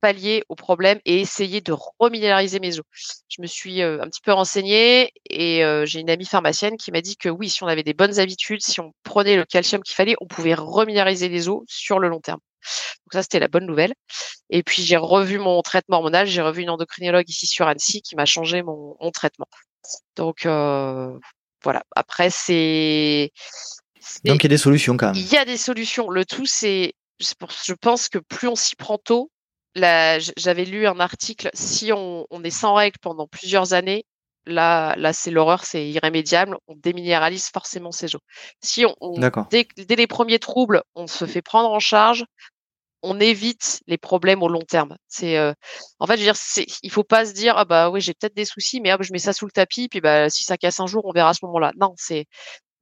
[0.00, 2.84] pallier au problème et essayer de reminéraliser mes os.
[3.28, 7.16] Je me suis un petit peu renseignée et j'ai une amie pharmacienne qui m'a dit
[7.16, 10.16] que oui, si on avait des bonnes habitudes, si on prenait le calcium qu'il fallait,
[10.20, 12.40] on pouvait reminéraliser les os sur le long terme.
[13.04, 13.94] Donc ça, c'était la bonne nouvelle.
[14.50, 18.16] Et puis j'ai revu mon traitement hormonal, j'ai revu une endocrinologue ici sur Annecy qui
[18.16, 19.48] m'a changé mon, traitement.
[20.16, 21.18] Donc euh,
[21.62, 21.82] voilà.
[21.96, 23.30] Après, c'est
[24.24, 25.16] donc il y a des solutions quand même.
[25.16, 26.10] Il y a des solutions.
[26.10, 29.30] Le tout, c'est je pense que plus on s'y prend tôt,
[29.74, 34.04] j'avais lu un article, si on, est sans règles pendant plusieurs années,
[34.46, 38.22] là, là c'est l'horreur, c'est irrémédiable, on déminéralise forcément ses os.
[38.60, 39.14] Si on,
[39.50, 42.24] dès, les premiers troubles, on se fait prendre en charge,
[43.02, 44.96] on évite les problèmes au long terme.
[45.08, 45.52] C'est, euh,
[45.98, 48.14] en fait, je veux dire, c'est, il faut pas se dire, ah bah oui, j'ai
[48.14, 50.56] peut-être des soucis, mais hop, je mets ça sous le tapis, puis bah si ça
[50.56, 51.72] casse un jour, on verra à ce moment-là.
[51.80, 52.26] Non, c'est,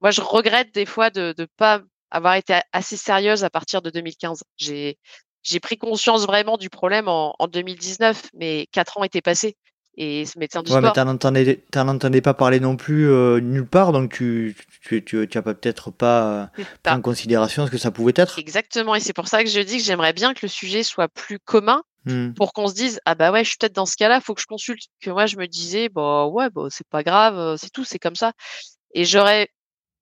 [0.01, 3.91] moi, je regrette des fois de ne pas avoir été assez sérieuse à partir de
[3.91, 4.43] 2015.
[4.57, 4.99] J'ai,
[5.43, 9.57] j'ai pris conscience vraiment du problème en, en, 2019, mais quatre ans étaient passés.
[9.97, 10.93] Et ce médecin du ouais, sport.
[10.95, 11.19] mais
[11.71, 15.43] t'en entendais, pas parler non plus euh, nulle part, donc tu, tu, tu, tu as
[15.43, 16.51] peut-être pas
[16.83, 18.39] pris en considération ce que ça pouvait être.
[18.39, 21.09] Exactement, et c'est pour ça que je dis que j'aimerais bien que le sujet soit
[21.09, 22.35] plus commun mmh.
[22.35, 24.41] pour qu'on se dise ah bah ouais, je suis peut-être dans ce cas-là, faut que
[24.41, 24.85] je consulte.
[25.01, 27.99] Que moi je me disais bah ouais, bah c'est pas grave, euh, c'est tout, c'est
[27.99, 28.33] comme ça.
[28.95, 29.49] Et j'aurais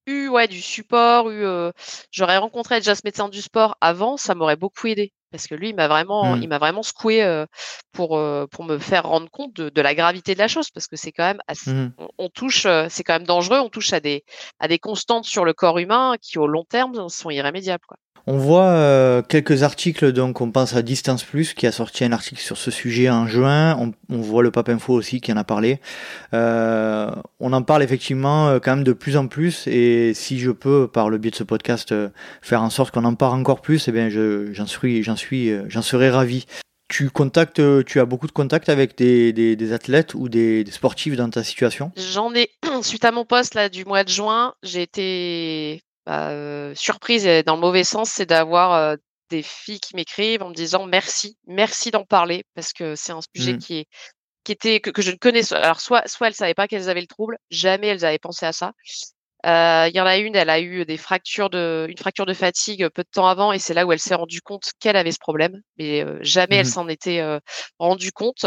[0.06, 1.70] eu ouais du support, eu, euh,
[2.10, 5.70] j'aurais rencontré déjà ce médecin du sport avant, ça m'aurait beaucoup aidé parce que lui,
[5.70, 6.42] il m'a vraiment, Mmh.
[6.42, 7.44] il m'a vraiment secoué
[7.92, 10.96] pour pour me faire rendre compte de, de, la gravité de la chose, parce que
[10.96, 14.24] c'est quand même, assez, mmh on, touche, c'est quand même dangereux, on touche à des
[14.58, 17.84] à des constantes sur le corps humain qui au long terme sont irrémédiables.
[17.86, 17.96] Quoi.
[18.26, 22.12] On voit euh, quelques articles, donc on pense à Distance Plus qui a sorti un
[22.12, 23.76] article sur ce sujet en juin.
[24.10, 25.80] On, voit le Pape Info aussi qui en a parlé.
[26.34, 30.50] Euh, on en parle effectivement euh, quand même de plus en plus et si je
[30.50, 31.94] peux, par le biais de ce podcast,
[32.42, 35.82] faire en sorte qu'on en parle encore plus, eh bien j'en suis, j'en suis, j'en
[35.82, 36.46] serais ravi.
[36.88, 41.28] Tu contactes, tu as beaucoup de contacts avec des, athlètes ou des, des, sportifs dans
[41.28, 41.92] ta situation?
[41.96, 42.50] J'en ai,
[42.82, 47.54] suite à mon poste là du mois de juin, j'ai été bah, surprise et dans
[47.54, 48.96] le mauvais sens, c'est d'avoir
[49.28, 53.20] des filles qui m'écrivent en me disant merci, merci d'en parler parce que c'est un
[53.34, 53.58] sujet mmh.
[53.58, 53.86] qui est
[54.44, 57.02] qui était que, que, je ne connais alors soit soit elles savaient pas qu'elles avaient
[57.02, 58.72] le trouble, jamais elles avaient pensé à ça.
[59.46, 62.34] Euh, il y en a une, elle a eu des fractures de, une fracture de
[62.34, 65.12] fatigue peu de temps avant, et c'est là où elle s'est rendue compte qu'elle avait
[65.12, 66.70] ce problème, mais euh, jamais elle Mhm.
[66.72, 67.38] s'en était euh,
[67.78, 68.46] rendue compte.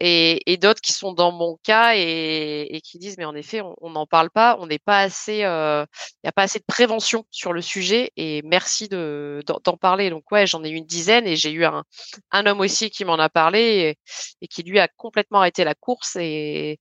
[0.00, 3.60] Et, et d'autres qui sont dans mon cas et, et qui disent, mais en effet,
[3.80, 5.84] on n'en parle pas, on n'est pas assez, euh,
[6.16, 9.76] il n'y a pas assez de prévention sur le sujet, et merci de d'en d'en
[9.76, 10.10] parler.
[10.10, 11.84] Donc ouais, j'en ai eu une dizaine, et j'ai eu un,
[12.30, 13.98] un homme aussi qui m'en a parlé et,
[14.42, 16.78] et qui lui a complètement arrêté la course et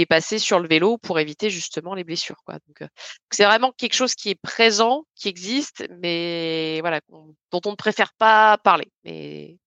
[0.00, 2.42] et passé sur le vélo pour éviter justement les blessures.
[2.46, 2.54] Quoi.
[2.66, 2.88] Donc, euh,
[3.30, 8.14] c'est vraiment quelque chose qui est présent, qui existe, mais voilà, dont on ne préfère
[8.14, 8.90] pas parler.
[9.04, 9.58] Mais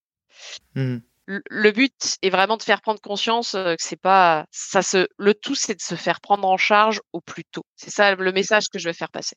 [0.75, 1.01] Mhm.
[1.27, 5.07] le le but est vraiment de faire prendre conscience euh, que c'est pas ça se
[5.17, 7.63] le tout c'est de se faire prendre en charge au plus tôt.
[7.75, 9.35] C'est ça le message que je veux faire passer.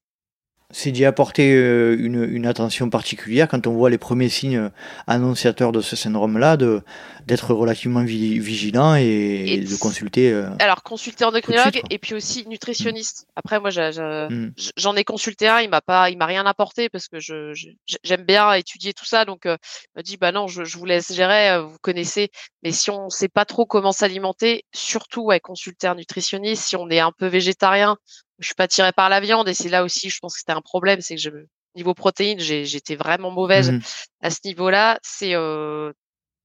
[0.70, 4.68] C'est d'y apporter euh, une, une attention particulière quand on voit les premiers signes euh,
[5.06, 6.82] annonciateurs de ce syndrome-là, de
[7.24, 10.30] d'être relativement vi- vigilant et, Et et de consulter.
[10.30, 13.26] euh, Alors consulter endocrinologue suite, et puis aussi nutritionniste.
[13.34, 17.08] Après moi j- j'en ai consulté un, il m'a pas, il m'a rien apporté parce
[17.08, 17.68] que je je-
[18.04, 20.84] j'aime bien étudier tout ça, donc euh, il m'a dit bah non, je, je vous
[20.84, 22.28] laisse gérer, vous connaissez,
[22.62, 26.62] mais si on sait pas trop comment s'alimenter, surtout ouais, consulter un nutritionniste.
[26.64, 27.96] Si on est un peu végétarien,
[28.38, 30.52] je suis pas tirée par la viande et c'est là aussi, je pense que c'était
[30.52, 31.30] un problème, c'est que je
[31.74, 33.82] niveau protéines, j'étais vraiment mauvaise Mhm.
[34.22, 34.98] à ce niveau-là.
[35.02, 35.92] C'est euh,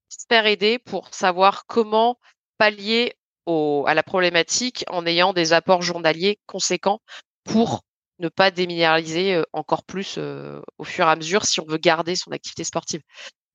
[0.10, 2.20] se faire aider pour savoir comment
[2.58, 7.02] pallier au, à la problématique en ayant des apports journaliers conséquents
[7.44, 7.82] pour
[8.20, 12.16] ne pas déminéraliser encore plus euh, au fur et à mesure si on veut garder
[12.16, 13.02] son activité sportive.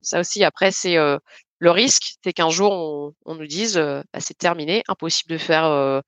[0.01, 1.19] Ça aussi, après, c'est euh,
[1.59, 5.39] le risque, c'est qu'un jour on, on nous dise euh, bah, c'est terminé, impossible de
[5.39, 6.01] faire euh,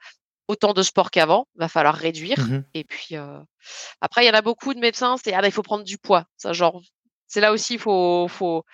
[0.50, 2.38] autant de sport qu'avant, va falloir réduire.
[2.38, 2.64] Mhm.
[2.74, 3.38] Et puis euh,
[4.00, 5.96] après, il y en a beaucoup de médecins, c'est ah bah, il faut prendre du
[5.98, 6.24] poids.
[6.36, 6.80] Ça, genre,
[7.26, 8.64] c'est là aussi, il faut, faut,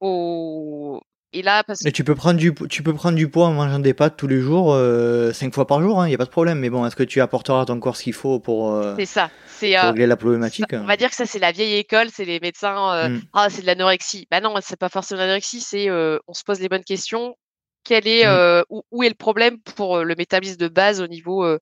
[0.00, 1.00] faut.
[1.34, 3.52] Et là, parce que Et tu peux prendre du tu peux prendre du poids en
[3.54, 6.26] mangeant des pâtes tous les jours, euh, cinq fois par jour, il n'y a pas
[6.26, 6.58] de problème.
[6.58, 9.06] Mais bon, est-ce que tu apporteras à ton corps ce qu'il faut pour, euh, c'est
[9.06, 11.76] ça, c'est pour régler la ça- problématique on va dire que ça c'est la vieille
[11.76, 13.22] école, c'est les médecins, euh, Mm.
[13.32, 14.26] ah c'est de l'anorexie.
[14.30, 17.34] Bah non, c'est pas forcément de l'anorexie, c'est on se pose les bonnes questions.
[17.84, 18.28] Quel est Mm.
[18.28, 21.58] euh, où, où est le problème pour euh, le métabolisme de base au niveau euh,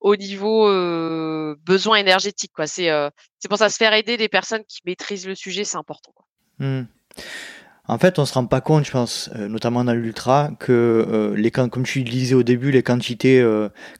[0.00, 2.66] au niveau euh, besoin énergétique quoi.
[2.66, 2.88] C'est
[3.38, 6.12] c'est pour ça se faire aider des personnes qui maîtrisent le sujet, c'est important.
[6.14, 6.24] Quoi.
[6.58, 6.86] Hmm.
[7.90, 11.84] En fait, on se rend pas compte, je pense, notamment dans l'ultra, que les comme
[11.84, 13.42] tu disais au début, les quantités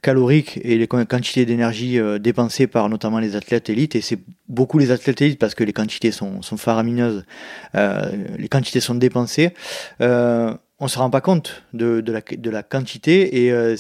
[0.03, 4.79] caloriques et les quan- quantités d'énergie dépensées par notamment les athlètes élites, et c'est beaucoup
[4.79, 7.25] les athlètes élites parce que les quantités sont, sont faramineuses,
[7.73, 9.55] les quantités sont dépensées.
[10.03, 13.77] Euh, on se rend pas compte de, de, la, de la quantité et euh,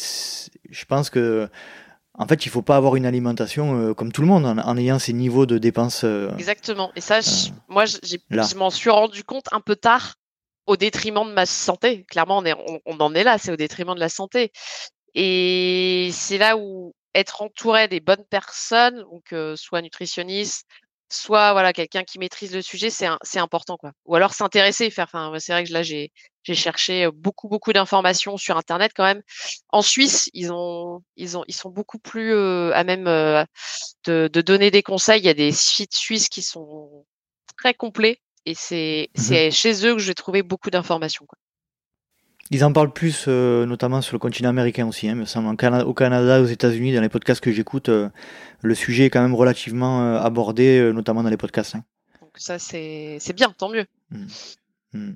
[0.70, 1.48] je pense que
[2.20, 4.76] en fait, il faut pas avoir une alimentation euh, comme tout le monde en, en
[4.76, 6.02] ayant ces niveaux de dépenses.
[6.02, 6.90] euh, Exactement.
[6.96, 10.14] Et ça, je- moi, je- m'en suis rendu compte un peu tard,
[10.66, 12.04] au détriment de ma santé.
[12.11, 14.50] Clairement, on, est, on, on en est là, c'est au détriment de la santé.
[15.14, 20.66] Et c'est là où être entouré des bonnes personnes, donc soit nutritionniste,
[21.11, 23.92] soit voilà quelqu'un qui maîtrise le sujet, c'est important quoi.
[24.04, 25.06] Ou alors s'intéresser, faire.
[25.12, 26.11] Enfin, c'est vrai que là j'ai
[26.48, 29.22] j'ai cherché euh, beaucoup beaucoup d'informations sur internet quand même.
[29.68, 33.44] En Suisse, ils ont ils ont ils sont beaucoup plus euh, à même euh,
[34.06, 35.20] de, de donner des conseils.
[35.20, 37.04] Il y a des sites suisses qui sont
[37.58, 41.26] très complets et c'est c'est chez eux que j'ai trouvé beaucoup d'informations.
[41.26, 41.38] quoi.
[42.50, 45.06] Ils en parlent plus, euh, notamment sur le continent américain aussi.
[45.06, 48.08] Hein, me Cana- au Canada, aux États-Unis, dans les podcasts que j'écoute, euh,
[48.62, 51.74] le sujet est quand même relativement euh, abordé, notamment dans les podcasts.
[51.74, 51.84] hein.
[52.22, 53.84] Donc ça c'est c'est bien, tant mieux.
[54.92, 55.12] Hmm.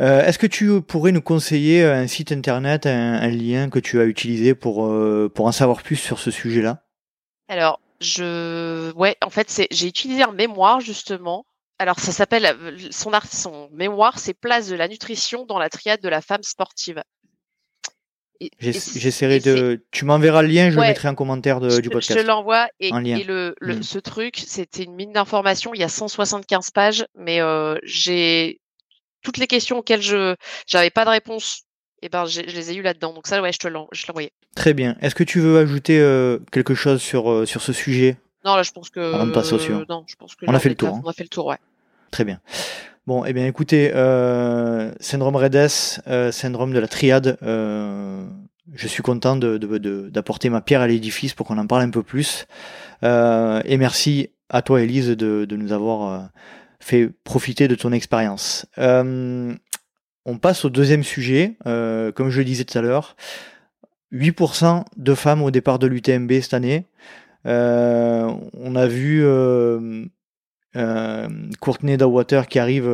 [0.00, 3.98] Euh, Est-ce que tu pourrais nous conseiller un site internet, un, un lien que tu
[4.00, 6.82] as utilisé pour, euh, pour en savoir plus sur ce sujet-là?
[7.48, 11.46] Alors, je, ouais, en fait, j'ai utilisé un mémoire justement.
[11.78, 15.70] Alors, ça s'appelle euh, son art, son mémoire, c'est Place de la nutrition dans la
[15.70, 17.02] triade de la femme sportive.
[18.60, 19.82] J'essaierai de.
[19.92, 20.82] Tu m'enverras le lien, je Ouais.
[20.86, 22.20] le mettrai en commentaire de- je, du je podcast.
[22.20, 23.16] te l'envoie et, En lien.
[23.16, 23.82] et le, le- Mm.
[23.82, 25.72] ce truc, c'était une mine d'informations.
[25.72, 28.60] Il y a 175 pages, mais euh, j'ai
[29.26, 30.36] toutes les questions auxquelles je
[30.66, 31.62] j'avais pas de réponse.
[32.02, 33.12] Et ben, je les ai eues là-dedans.
[33.14, 34.30] Donc ça, ouais, je te l'envoyais.
[34.54, 34.96] Très bien.
[35.00, 38.16] Est-ce que tu veux ajouter euh, quelque chose sur, euh, sur ce sujet?
[38.44, 39.00] Non, là, je pense que
[39.88, 41.00] non, je pense que On a fait le tour, hein.
[41.04, 41.56] On a fait le tour, ouais.
[42.10, 42.40] Très bien.
[43.06, 46.00] Bon, eh bien, écoutez, euh, syndrome REDES,
[46.32, 51.32] syndrome de la triade, je suis content de- de- de- d'apporter ma pierre à l'édifice
[51.34, 52.46] pour qu'on en parle un peu plus.
[53.02, 56.28] Et merci à toi, Elise, de, de nous avoir
[56.86, 58.66] fait profiter de ton expérience.
[58.78, 59.52] Euh,
[60.24, 61.56] on passe au deuxième sujet.
[61.66, 63.16] Euh, comme je le disais tout à l'heure,
[64.12, 66.86] 8% de femmes au départ de l'UTMB cette année.
[67.44, 69.24] Euh, on a vu
[71.60, 72.88] Courtney Dawater qui arrive,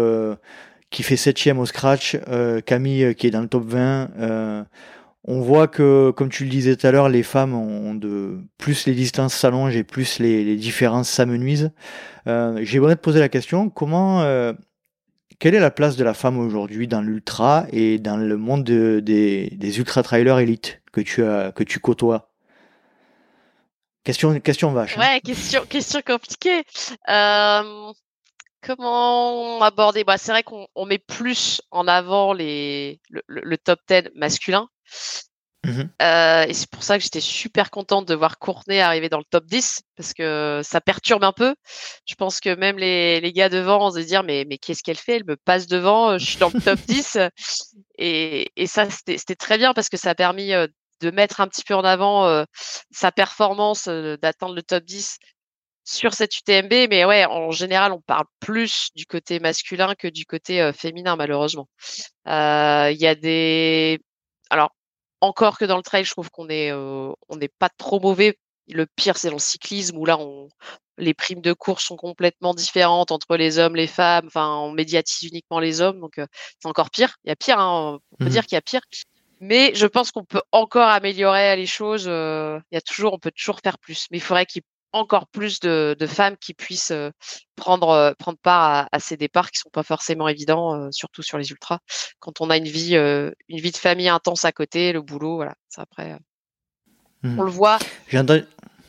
[0.89, 2.17] qui fait septième au scratch,
[2.65, 4.65] Camille qui est dans le top 20.
[5.25, 8.87] On voit que, comme tu le disais tout à l'heure, les femmes ont de plus
[8.87, 11.71] les distances s'allongent et plus les, différences s'amenuisent.
[12.27, 14.53] Euh, J'aimerais te poser la question comment, euh,
[15.39, 19.79] quelle est la place de la femme aujourd'hui dans l'ultra et dans le monde des,
[19.79, 22.33] ultra trailers élites que tu que tu côtoies?
[24.05, 24.99] Question, question vache.
[24.99, 25.01] Hein.
[25.01, 26.65] Ouais, question, question compliquée.
[27.09, 27.93] Euh,
[28.63, 30.03] comment aborder?
[30.03, 34.69] Bah, C'est vrai qu'on met plus en avant les, le, top 10 masculin.
[35.65, 39.19] Mmh euh, et c'est pour ça que j'étais super contente de voir Courtenay arriver dans
[39.19, 41.55] le top 10 parce que ça perturbe un peu.
[42.05, 44.97] Je pense que même les, les gars devant vont se dire mais, mais qu'est-ce qu'elle
[44.97, 45.17] fait?
[45.17, 47.19] Elle me passe devant, je suis dans le top 10.
[47.99, 50.67] Et, et ça, c'était très bien parce que ça a permis euh,
[51.01, 52.45] de mettre un petit peu en avant euh,
[52.91, 55.19] sa performance, d'atteindre le top 10
[55.85, 56.89] sur cette UTMB.
[56.91, 61.69] Mais ouais, en général, on parle plus du côté masculin que du côté féminin, malheureusement.
[62.27, 64.01] Il y a des.
[64.51, 64.73] Alors,
[65.23, 68.39] encore que dans le trail, je trouve qu'on est, on n'est pas trop mauvais.
[68.69, 70.49] Le pire, c'est dans le cyclisme où là, on,
[70.99, 74.27] les primes de course sont complètement différentes entre les hommes, les femmes.
[74.27, 77.17] Enfin, on médiatise uniquement les hommes, donc c'est encore pire.
[77.25, 78.83] Il y a pire, hein, on peut mmh dire qu'il y a pire.
[79.41, 82.05] Mais je pense qu'on peut encore améliorer les choses.
[82.07, 84.07] Euh, il y a toujours, on peut toujours faire plus.
[84.13, 87.11] Mais il faudrait qu'il encore plus de, femmes qui puissent euh,
[87.57, 91.51] prendre, euh, prendre part à, ces départs qui sont pas forcément évidents, surtout sur les
[91.51, 91.79] ultras.
[92.21, 95.55] Quand on a une vie, une vie de famille intense à côté, le boulot, voilà.
[95.69, 96.19] Ça après,
[97.23, 97.39] mmh.
[97.39, 97.79] on le voit.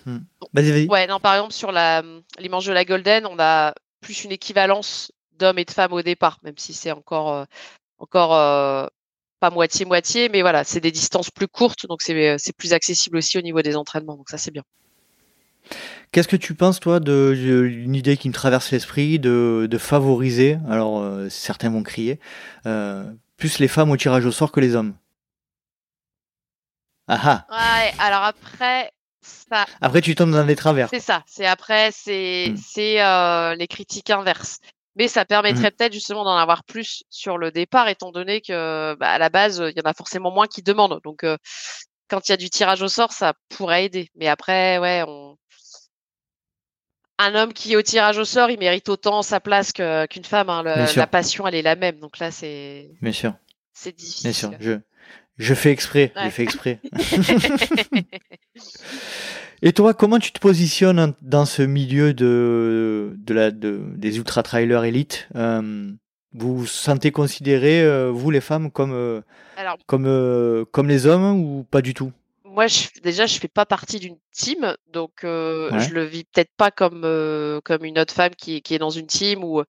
[0.05, 0.17] Mmh.
[0.53, 0.87] Vas-y, vas-y.
[0.87, 2.03] Ouais, non, par exemple sur la,
[2.37, 6.01] les manches de la Golden, on a plus une équivalence d'hommes et de femmes au
[6.01, 7.45] départ, même si c'est encore
[7.99, 8.89] encore
[9.39, 13.41] pas moitié-moitié, mais voilà, c'est des distances plus courtes, donc c'est plus accessible aussi au
[13.41, 14.63] niveau des entraînements, donc ça c'est bien.
[16.11, 21.27] Qu'est-ce que tu penses, toi, d'une idée qui me traverse l'esprit de, favoriser, alors euh,
[21.29, 22.19] certains vont crier,
[22.65, 23.03] euh,
[23.37, 24.95] plus les femmes au tirage au sort que les hommes?
[27.07, 29.65] Ah ah Ouais, alors après, ça...
[29.81, 30.89] Après, tu tombes dans des travers.
[30.89, 32.77] C'est ça, c'est après, c'est hmm.
[32.77, 34.59] euh, les critiques inverses.
[34.95, 35.75] Mais ça permettrait mmh.
[35.75, 39.57] peut-être justement d'en avoir plus sur le départ, étant donné que bah, à la base,
[39.57, 41.01] il y en a forcément moins qui demandent.
[41.03, 41.25] Donc,
[42.09, 44.11] quand il y a du tirage au sort, ça pourrait aider.
[44.15, 45.35] Mais après, ouais, on...
[47.19, 50.49] un homme qui est au tirage au sort, il mérite autant sa place qu'une femme.
[50.49, 50.63] Hein.
[50.63, 51.99] la passion, elle est la même.
[51.99, 52.89] Donc là, c'est.
[53.01, 53.33] Bien sûr.
[53.73, 54.23] C'est difficile.
[54.23, 54.51] Bien sûr.
[54.59, 54.73] Je,
[55.37, 56.11] je fais exprès.
[56.23, 56.79] Je fais exprès.
[59.65, 64.83] Et toi, comment tu te positionnes dans ce milieu de, de la, de, des ultra-trailers
[64.83, 65.89] élites euh,
[66.33, 69.21] Vous vous sentez considérés, euh, vous les femmes, comme, euh,
[69.87, 72.11] comme, comme les hommes ou pas du tout?
[72.53, 76.71] Moi, je, déjà, je fais pas partie d'une team, donc je le vis peut-être pas
[76.71, 77.01] comme
[77.63, 79.63] comme une autre femme qui, qui est dans une team où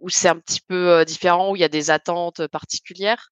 [0.00, 3.30] où c'est un petit peu différent, où il y a des attentes particulières.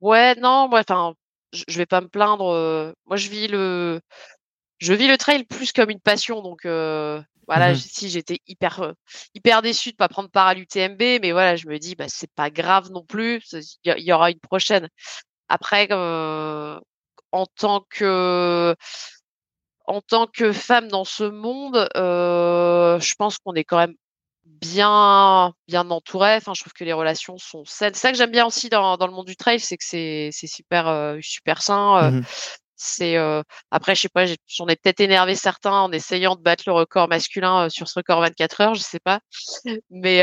[0.00, 1.14] ouais, non, moi, enfin,
[1.52, 2.94] je, vais pas me plaindre.
[3.06, 4.00] moi, je vis le,
[4.78, 6.42] je vis le trail plus comme une passion.
[6.42, 6.66] Donc
[7.48, 8.92] voilà, mmh si j'étais hyper
[9.34, 12.30] hyper déçue de pas prendre part à l'UTMB, mais voilà, je me dis bah c'est
[12.34, 13.42] pas grave non plus.
[13.84, 14.88] Il y, aura une prochaine.
[15.48, 18.74] Après, en tant que
[19.86, 23.94] en tant que femme dans ce monde, je pense qu'on est quand même
[24.44, 26.34] bien bien entouré.
[26.36, 27.94] Enfin, je trouve que les relations sont saines.
[27.94, 30.30] C'est ça que j'aime bien aussi dans, dans le monde du trail, c'est que c'est
[30.32, 31.96] c'est super euh, super sain.
[32.04, 32.24] Euh, mmh
[32.78, 36.64] c'est euh, après, je sais pas, j'en ai, peut-être énervé certains en essayant de battre
[36.66, 39.20] le record masculin sur ce record 24 heures, je sais pas.
[39.90, 40.22] Mais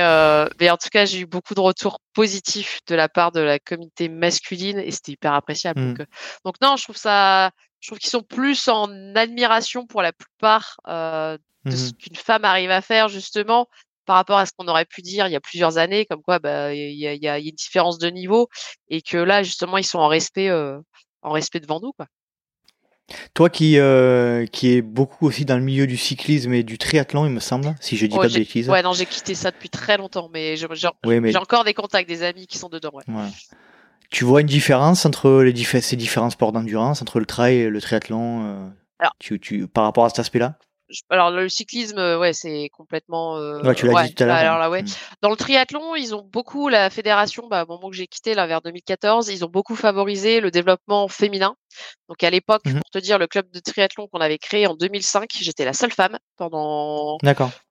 [0.60, 3.60] mais en tout cas, j'ai eu beaucoup de retours positifs de la part de la
[3.60, 5.82] communauté masculine et c'était hyper appréciable.
[5.82, 5.94] Mmh.
[5.94, 6.08] Donc,
[6.46, 10.78] donc non, je trouve ça, je trouve qu'ils sont plus en admiration pour la plupart
[10.88, 13.68] de mmh ce qu'une femme arrive à faire justement
[14.06, 16.40] par rapport à ce qu'on aurait pu dire il y a plusieurs années, comme quoi
[16.40, 18.48] bah, il y, a, y, a, une différence de niveau
[18.88, 20.80] et que là justement ils sont en respect, euh,
[21.22, 21.92] en respect devant nous.
[21.94, 22.08] Quoi.
[23.34, 27.26] Toi qui euh, qui est beaucoup aussi dans le milieu du cyclisme et du triathlon,
[27.26, 28.70] il me semble, si je dis pas de bêtises.
[28.70, 32.48] Ouais, non, j'ai quitté ça depuis très longtemps, mais j'ai encore des contacts, des amis
[32.48, 32.92] qui sont dedans.
[32.94, 33.04] Ouais.
[34.10, 37.82] Tu vois une différence entre les ces différents sports d'endurance, entre le trail et le
[37.82, 40.58] triathlon euh, tu, tu, par rapport à cet aspect-là?
[41.10, 43.38] Alors le cyclisme, ouais, c'est complètement.
[43.38, 44.36] Euh, ouais, tu l'as dit tout à l'heure.
[44.36, 44.84] Alors là, ouais.
[44.84, 44.88] Mmh.
[45.22, 48.46] Dans le triathlon, ils ont beaucoup la fédération, bah, au moment que j'ai quitté là
[48.46, 51.56] vers 2014, ils ont beaucoup favorisé le développement féminin.
[52.08, 54.76] Donc à l'époque, mmh pour te dire, le club de triathlon qu'on avait créé en
[54.76, 57.18] 2005, j'étais la seule femme pendant.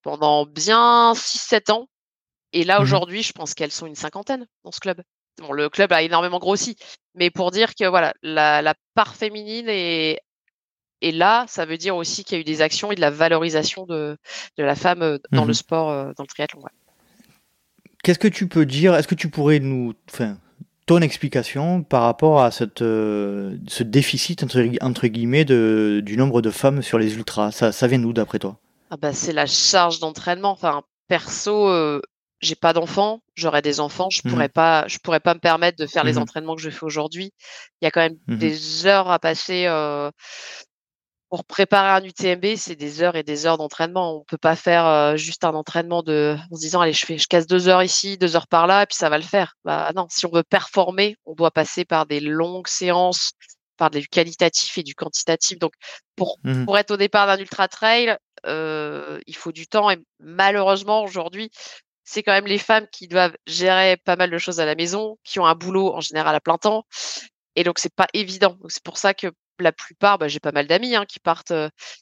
[0.03, 1.88] Pendant bien 6-7 ans.
[2.53, 5.02] Et là mmh aujourd'hui, je pense qu'elles sont une cinquantaine dans ce club.
[5.38, 6.77] Bon, le club a énormément grossi,
[7.15, 10.21] mais pour dire que voilà, la, la part féminine est
[11.05, 13.11] et là, ça veut dire aussi qu'il y a eu des actions et de la
[13.11, 14.17] valorisation de,
[14.57, 16.63] de la femme euh, dans le mmh sport, euh, dans le triathlon.
[18.02, 20.38] Qu'est-ce que tu peux dire Est-ce que tu pourrais nous, enfin,
[20.87, 26.40] ton explication par rapport à cette, euh, ce déficit entre, entre guillemets de, du nombre
[26.40, 27.52] de femmes sur les ultras?
[27.52, 28.57] Ça, ça vient d'où d'après toi?
[28.90, 30.52] Ah bah, C'est la charge d'entraînement.
[30.52, 32.00] Enfin, perso, euh,
[32.40, 35.79] j'ai pas d'enfants, j'aurais des enfants, je mmh pourrais pas, je pourrais pas me permettre
[35.79, 37.33] de faire les mmh entraînements que je fais aujourd'hui.
[37.83, 40.11] Il y a quand même mmh des heures à passer euh,
[41.35, 44.18] pour préparer un UTMB, c'est des heures et des heures d'entraînement.
[44.18, 47.18] On peut pas faire euh, juste un entraînement de, en se disant allez je fais,
[47.18, 49.56] je casse deux heures ici, deux heures par là, et puis ça va le faire.
[49.64, 53.32] Bah non, si on veut performer, on doit passer par des longues séances,
[53.76, 55.58] par du qualitatif et du quantitatif.
[55.58, 55.72] Donc
[56.14, 58.16] pour pour être au départ d'un ultra trail,
[58.46, 61.50] euh, il faut du temps et malheureusement aujourd'hui
[62.04, 65.18] c'est quand même les femmes qui doivent gérer pas mal de choses à la maison,
[65.24, 66.85] qui ont un boulot en général à plein temps.
[67.56, 68.58] Et donc, c'est pas évident.
[68.68, 69.28] C'est pour ça que
[69.61, 71.52] la plupart, bah, j'ai pas mal d'amis hein, qui partent,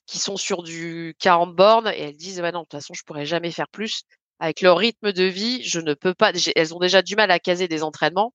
[0.06, 3.26] qui sont sur du 40 bornes et elles disent, non, de toute façon, je pourrais
[3.26, 4.04] jamais faire plus.
[4.42, 6.32] Avec leur rythme de vie, je ne peux pas.
[6.56, 8.34] Elles ont déjà du mal à caser des entraînements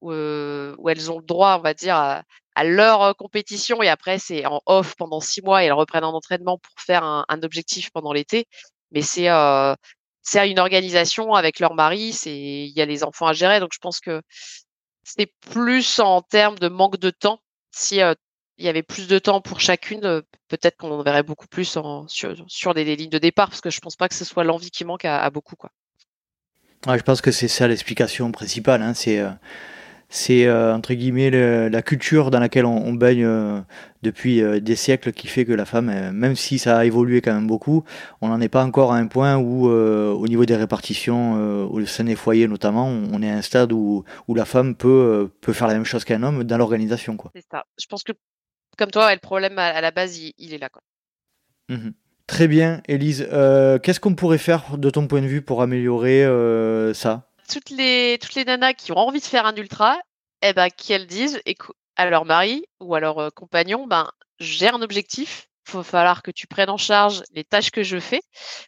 [0.00, 2.24] où, elles ont le droit, on va dire, à,
[2.64, 6.58] leur compétition et après c'est en off pendant six mois et elles reprennent un entraînement
[6.58, 8.46] pour faire un, objectif pendant l'été.
[8.90, 13.60] Mais c'est une organisation avec leur mari, c'est il y a les enfants à gérer,
[13.60, 14.22] donc je pense que
[15.04, 17.40] c'est plus en termes de manque de temps.
[17.70, 18.00] Si
[18.58, 21.76] il y avait plus de temps pour chacune, euh, peut-être qu'on en verrait beaucoup plus
[21.76, 24.44] en, sur, sur des, lignes de départ, parce que je pense pas que ce soit
[24.44, 25.56] l'envie qui manque à, beaucoup.
[25.56, 25.70] Quoi.
[26.86, 28.82] je pense que c'est ça l'explication principale.
[28.82, 29.30] Hein, c'est euh,
[30.10, 33.60] c'est euh, entre guillemets la culture dans laquelle on, baigne euh,
[34.02, 37.48] depuis des siècles qui fait que la femme, même si ça a évolué quand même
[37.48, 37.82] beaucoup,
[38.20, 42.04] on n'en est pas encore à un point où, au niveau des répartitions, au sein
[42.04, 45.66] des foyers notamment, on est à un stade où, où la femme peut, peut faire
[45.66, 47.16] la même chose qu'un homme dans l'organisation.
[47.34, 47.64] C'est ça.
[47.80, 48.12] Je pense que,
[48.76, 50.68] comme toi, le problème à, la base, il, est là.
[50.68, 50.82] Quoi.
[51.68, 51.90] Mmh
[52.26, 53.28] Très bien, Elise.
[53.82, 56.24] Qu'est-ce qu'on pourrait faire de ton point de vue pour améliorer
[56.94, 57.28] ça?
[57.50, 59.98] Toutes les, toutes les nanas qui ont envie de faire un ultra,
[60.40, 61.40] eh ben, qu'elles disent
[61.96, 66.22] à leur mari ou à leur euh, compagnon, ben, j'ai un objectif, il faut falloir
[66.22, 68.20] que tu prennes en charge les tâches que je fais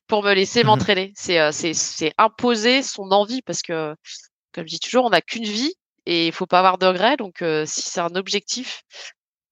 [0.06, 1.12] pour me laisser mmh m'entraîner.
[1.28, 3.94] Euh, c'est, imposer son envie parce que,
[4.52, 5.74] comme je dis toujours, on n'a qu'une vie
[6.06, 7.16] et il faut pas avoir de regrets.
[7.16, 8.82] Donc, euh, si c'est un objectif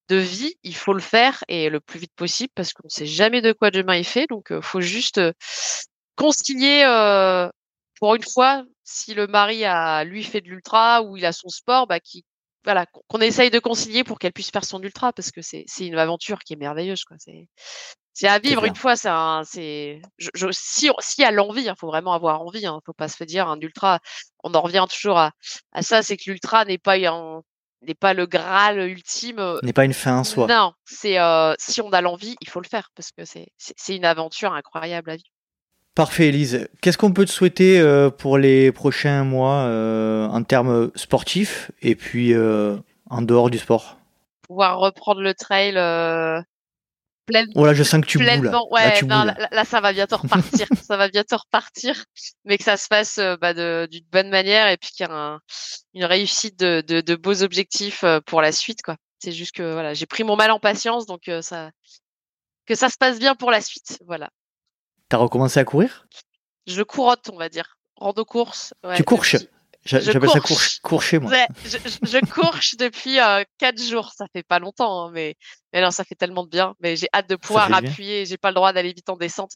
[0.08, 3.06] de vie, il faut le faire et le plus vite possible parce qu'on ne sait
[3.06, 4.26] jamais de quoi demain est fait.
[4.28, 5.20] Donc, il faut juste
[6.16, 6.84] concilier
[8.00, 11.48] pour une fois, si le mari a lui fait de l'ultra ou il a son
[11.48, 12.24] sport, bah qui
[12.64, 15.86] voilà qu'on essaye de concilier pour qu'elle puisse faire son ultra parce que c'est c'est
[15.86, 17.16] une aventure qui est merveilleuse quoi.
[17.18, 17.48] C'est
[18.14, 18.96] c'est à vivre une fois.
[18.96, 19.10] C'est
[19.44, 22.66] c'est je, si si elle a l'envie, il hein, faut vraiment avoir envie.
[22.66, 24.00] Hein, faut pas se dire un ultra.
[24.42, 25.32] On en revient toujours à,
[25.72, 26.96] à ça, c'est que l'ultra n'est pas
[27.86, 29.38] n'est pas le graal ultime.
[29.38, 30.46] Euh, n'est pas une fin en soi.
[30.46, 34.04] Non, c'est euh, si on a l'envie, il faut le faire parce que c'est une
[34.04, 35.28] aventure incroyable à vivre.
[35.94, 36.68] Parfait, Elise.
[36.80, 41.94] Qu'est-ce qu'on peut te souhaiter euh, pour les prochains mois euh, en termes sportifs et
[41.94, 43.98] puis en dehors du sport?
[44.42, 45.74] Pouvoir reprendre le trail
[47.26, 47.52] pleinement.
[47.54, 48.26] Voilà, je sens que tu boules.
[48.26, 48.60] Là.
[48.70, 49.00] Ouais,
[49.50, 50.66] là, ça va bientôt repartir.
[50.82, 52.04] ça va bientôt repartir,
[52.44, 53.54] mais que ça se passe bah,
[53.86, 55.38] d'une bonne manière et puis qu'il y a
[55.94, 58.82] une réussite de, de, beaux objectifs pour la suite.
[58.82, 58.96] quoi.
[59.18, 61.70] C'est juste que voilà, j'ai pris mon mal en patience, donc ça
[62.66, 63.98] que ça se passe bien pour la suite.
[64.06, 64.30] Voilà.
[65.08, 66.06] T'as recommencé à courir?
[66.66, 67.76] Je courotte, on va dire.
[67.96, 68.74] Rando course.
[68.96, 69.36] tu courches
[69.84, 71.30] J'appelle ça courche, courcher, moi.
[71.64, 74.12] je, je, courche depuis euh, 4 jours.
[74.16, 75.36] Ça fait pas longtemps, hein, mais,
[75.72, 76.74] mais non, ça fait tellement de bien.
[76.80, 78.24] Mais j'ai hâte de pouvoir appuyer.
[78.24, 79.52] J'ai pas le droit d'aller vite en descente.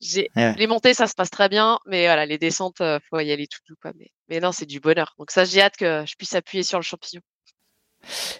[0.00, 3.30] J'ai les montées, ça se passe très bien, mais voilà, les descentes, euh, faut y
[3.30, 3.92] aller tout doux, quoi.
[3.96, 5.14] Mais, mais non, c'est du bonheur.
[5.18, 7.22] Donc ça, j'ai hâte que je puisse appuyer sur le champignon.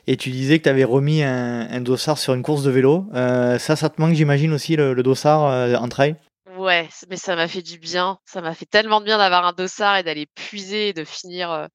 [0.07, 3.07] Et tu disais que tu avais remis un, un, dossard sur une course de vélo.
[3.15, 6.17] Euh, ça, ça te manque, j'imagine aussi le, le dossard euh, en trail?
[6.67, 8.19] Ouais, mais ça m'a fait du bien.
[8.25, 11.53] Ça m'a fait tellement de bien d'avoir un dossard et d'aller puiser et de finir
[11.53, 11.69] euh,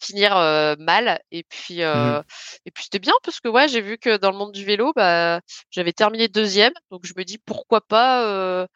[0.00, 1.20] finir euh, mal.
[1.30, 2.24] Et puis euh, mmh.
[2.64, 4.92] et puis c'était bien parce que ouais, j'ai vu que dans le monde du vélo,
[4.96, 8.66] bah j'avais terminé deuxième, donc je me dis pourquoi pas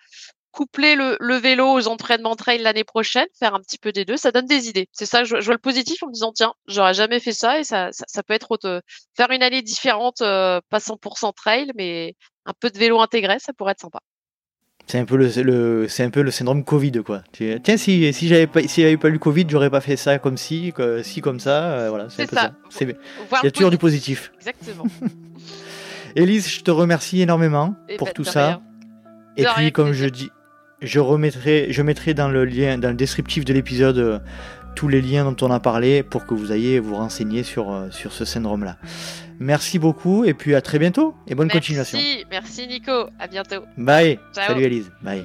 [0.53, 4.17] coupler le, le, vélo aux entraînements trail l'année prochaine, faire un petit peu des deux,
[4.17, 4.89] ça donne des idées.
[4.93, 7.59] C'est ça, je, je, vois le positif en me disant tiens, j'aurais jamais fait ça
[7.59, 8.83] et ça, ça, peut être autre,
[9.17, 12.15] faire une année différente, pas 100% trail, mais
[12.47, 14.01] un peu de vélo intégré, ça pourrait être sympa.
[14.87, 17.23] C'est un peu le, c'est un peu le syndrome Covid quoi.
[17.33, 20.37] Tiens si si j'avais pas si j'avais pas eu Covid, j'aurais pas fait ça comme
[20.37, 20.73] si
[21.03, 22.53] si comme ça, euh, voilà, c'est ça.
[22.81, 22.95] Il
[23.43, 24.31] y a toujours du positif.
[24.39, 24.85] Exactement.
[26.17, 28.61] Élise, je te remercie énormément eh pour ben, tout ça.
[29.37, 30.31] Et puis comme je dis,
[30.83, 34.19] je remettrai je mettrai dans le lien dans le descriptif de l'épisode euh,
[34.77, 37.91] tous les liens dont on a parlé pour que vous ayez vous renseigner sur euh,
[37.91, 38.77] sur ce syndrome là.
[39.41, 41.99] Merci beaucoup et puis à très bientôt et bonne continuation.
[42.31, 43.65] Merci Nico, à bientôt.
[43.77, 44.19] Bye.
[44.33, 45.25] Salut Elise, bye.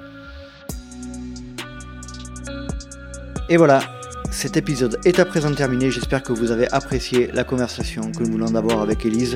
[3.50, 3.82] Et voilà,
[4.32, 5.90] cet épisode est à présent terminé.
[5.90, 9.36] J'espère que vous avez apprécié la conversation que nous voulons d'avoir avec Elise.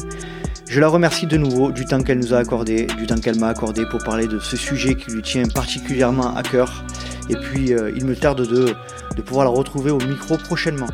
[0.69, 3.49] Je la remercie de nouveau du temps qu'elle nous a accordé, du temps qu'elle m'a
[3.49, 6.83] accordé pour parler de ce sujet qui lui tient particulièrement à cœur.
[7.29, 8.75] Et puis, euh, il me tarde de,
[9.15, 10.89] de pouvoir la retrouver au micro prochainement.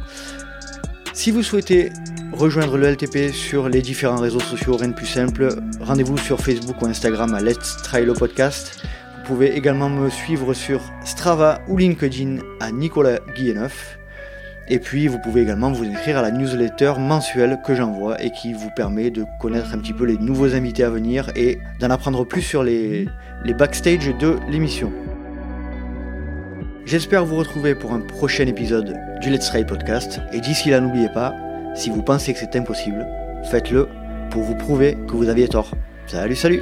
[1.14, 1.92] Si vous souhaitez
[2.40, 5.50] rejoindre le LTP sur les différents réseaux sociaux, rien de plus simple,
[5.82, 8.82] rendez-vous sur Facebook ou Instagram à Let's Try le Podcast.
[9.18, 14.00] Vous pouvez également me suivre sur Strava ou LinkedIn à Nicolas Guilleneuf.
[14.70, 18.54] Et puis vous pouvez également vous inscrire à la newsletter mensuelle que j'envoie et qui
[18.54, 22.24] vous permet de connaître un petit peu les nouveaux invités à venir et d'en apprendre
[22.24, 23.06] plus sur les,
[23.44, 24.94] les backstage de l'émission.
[26.86, 30.22] J'espère vous retrouver pour un prochain épisode du Let's Try Podcast.
[30.32, 31.36] Et d'ici là, n'oubliez pas,
[31.80, 33.08] si vous pensez que c'est impossible,
[33.50, 33.88] faites-le
[34.32, 35.72] pour vous prouver que vous aviez tort.
[36.08, 36.62] Salut, salut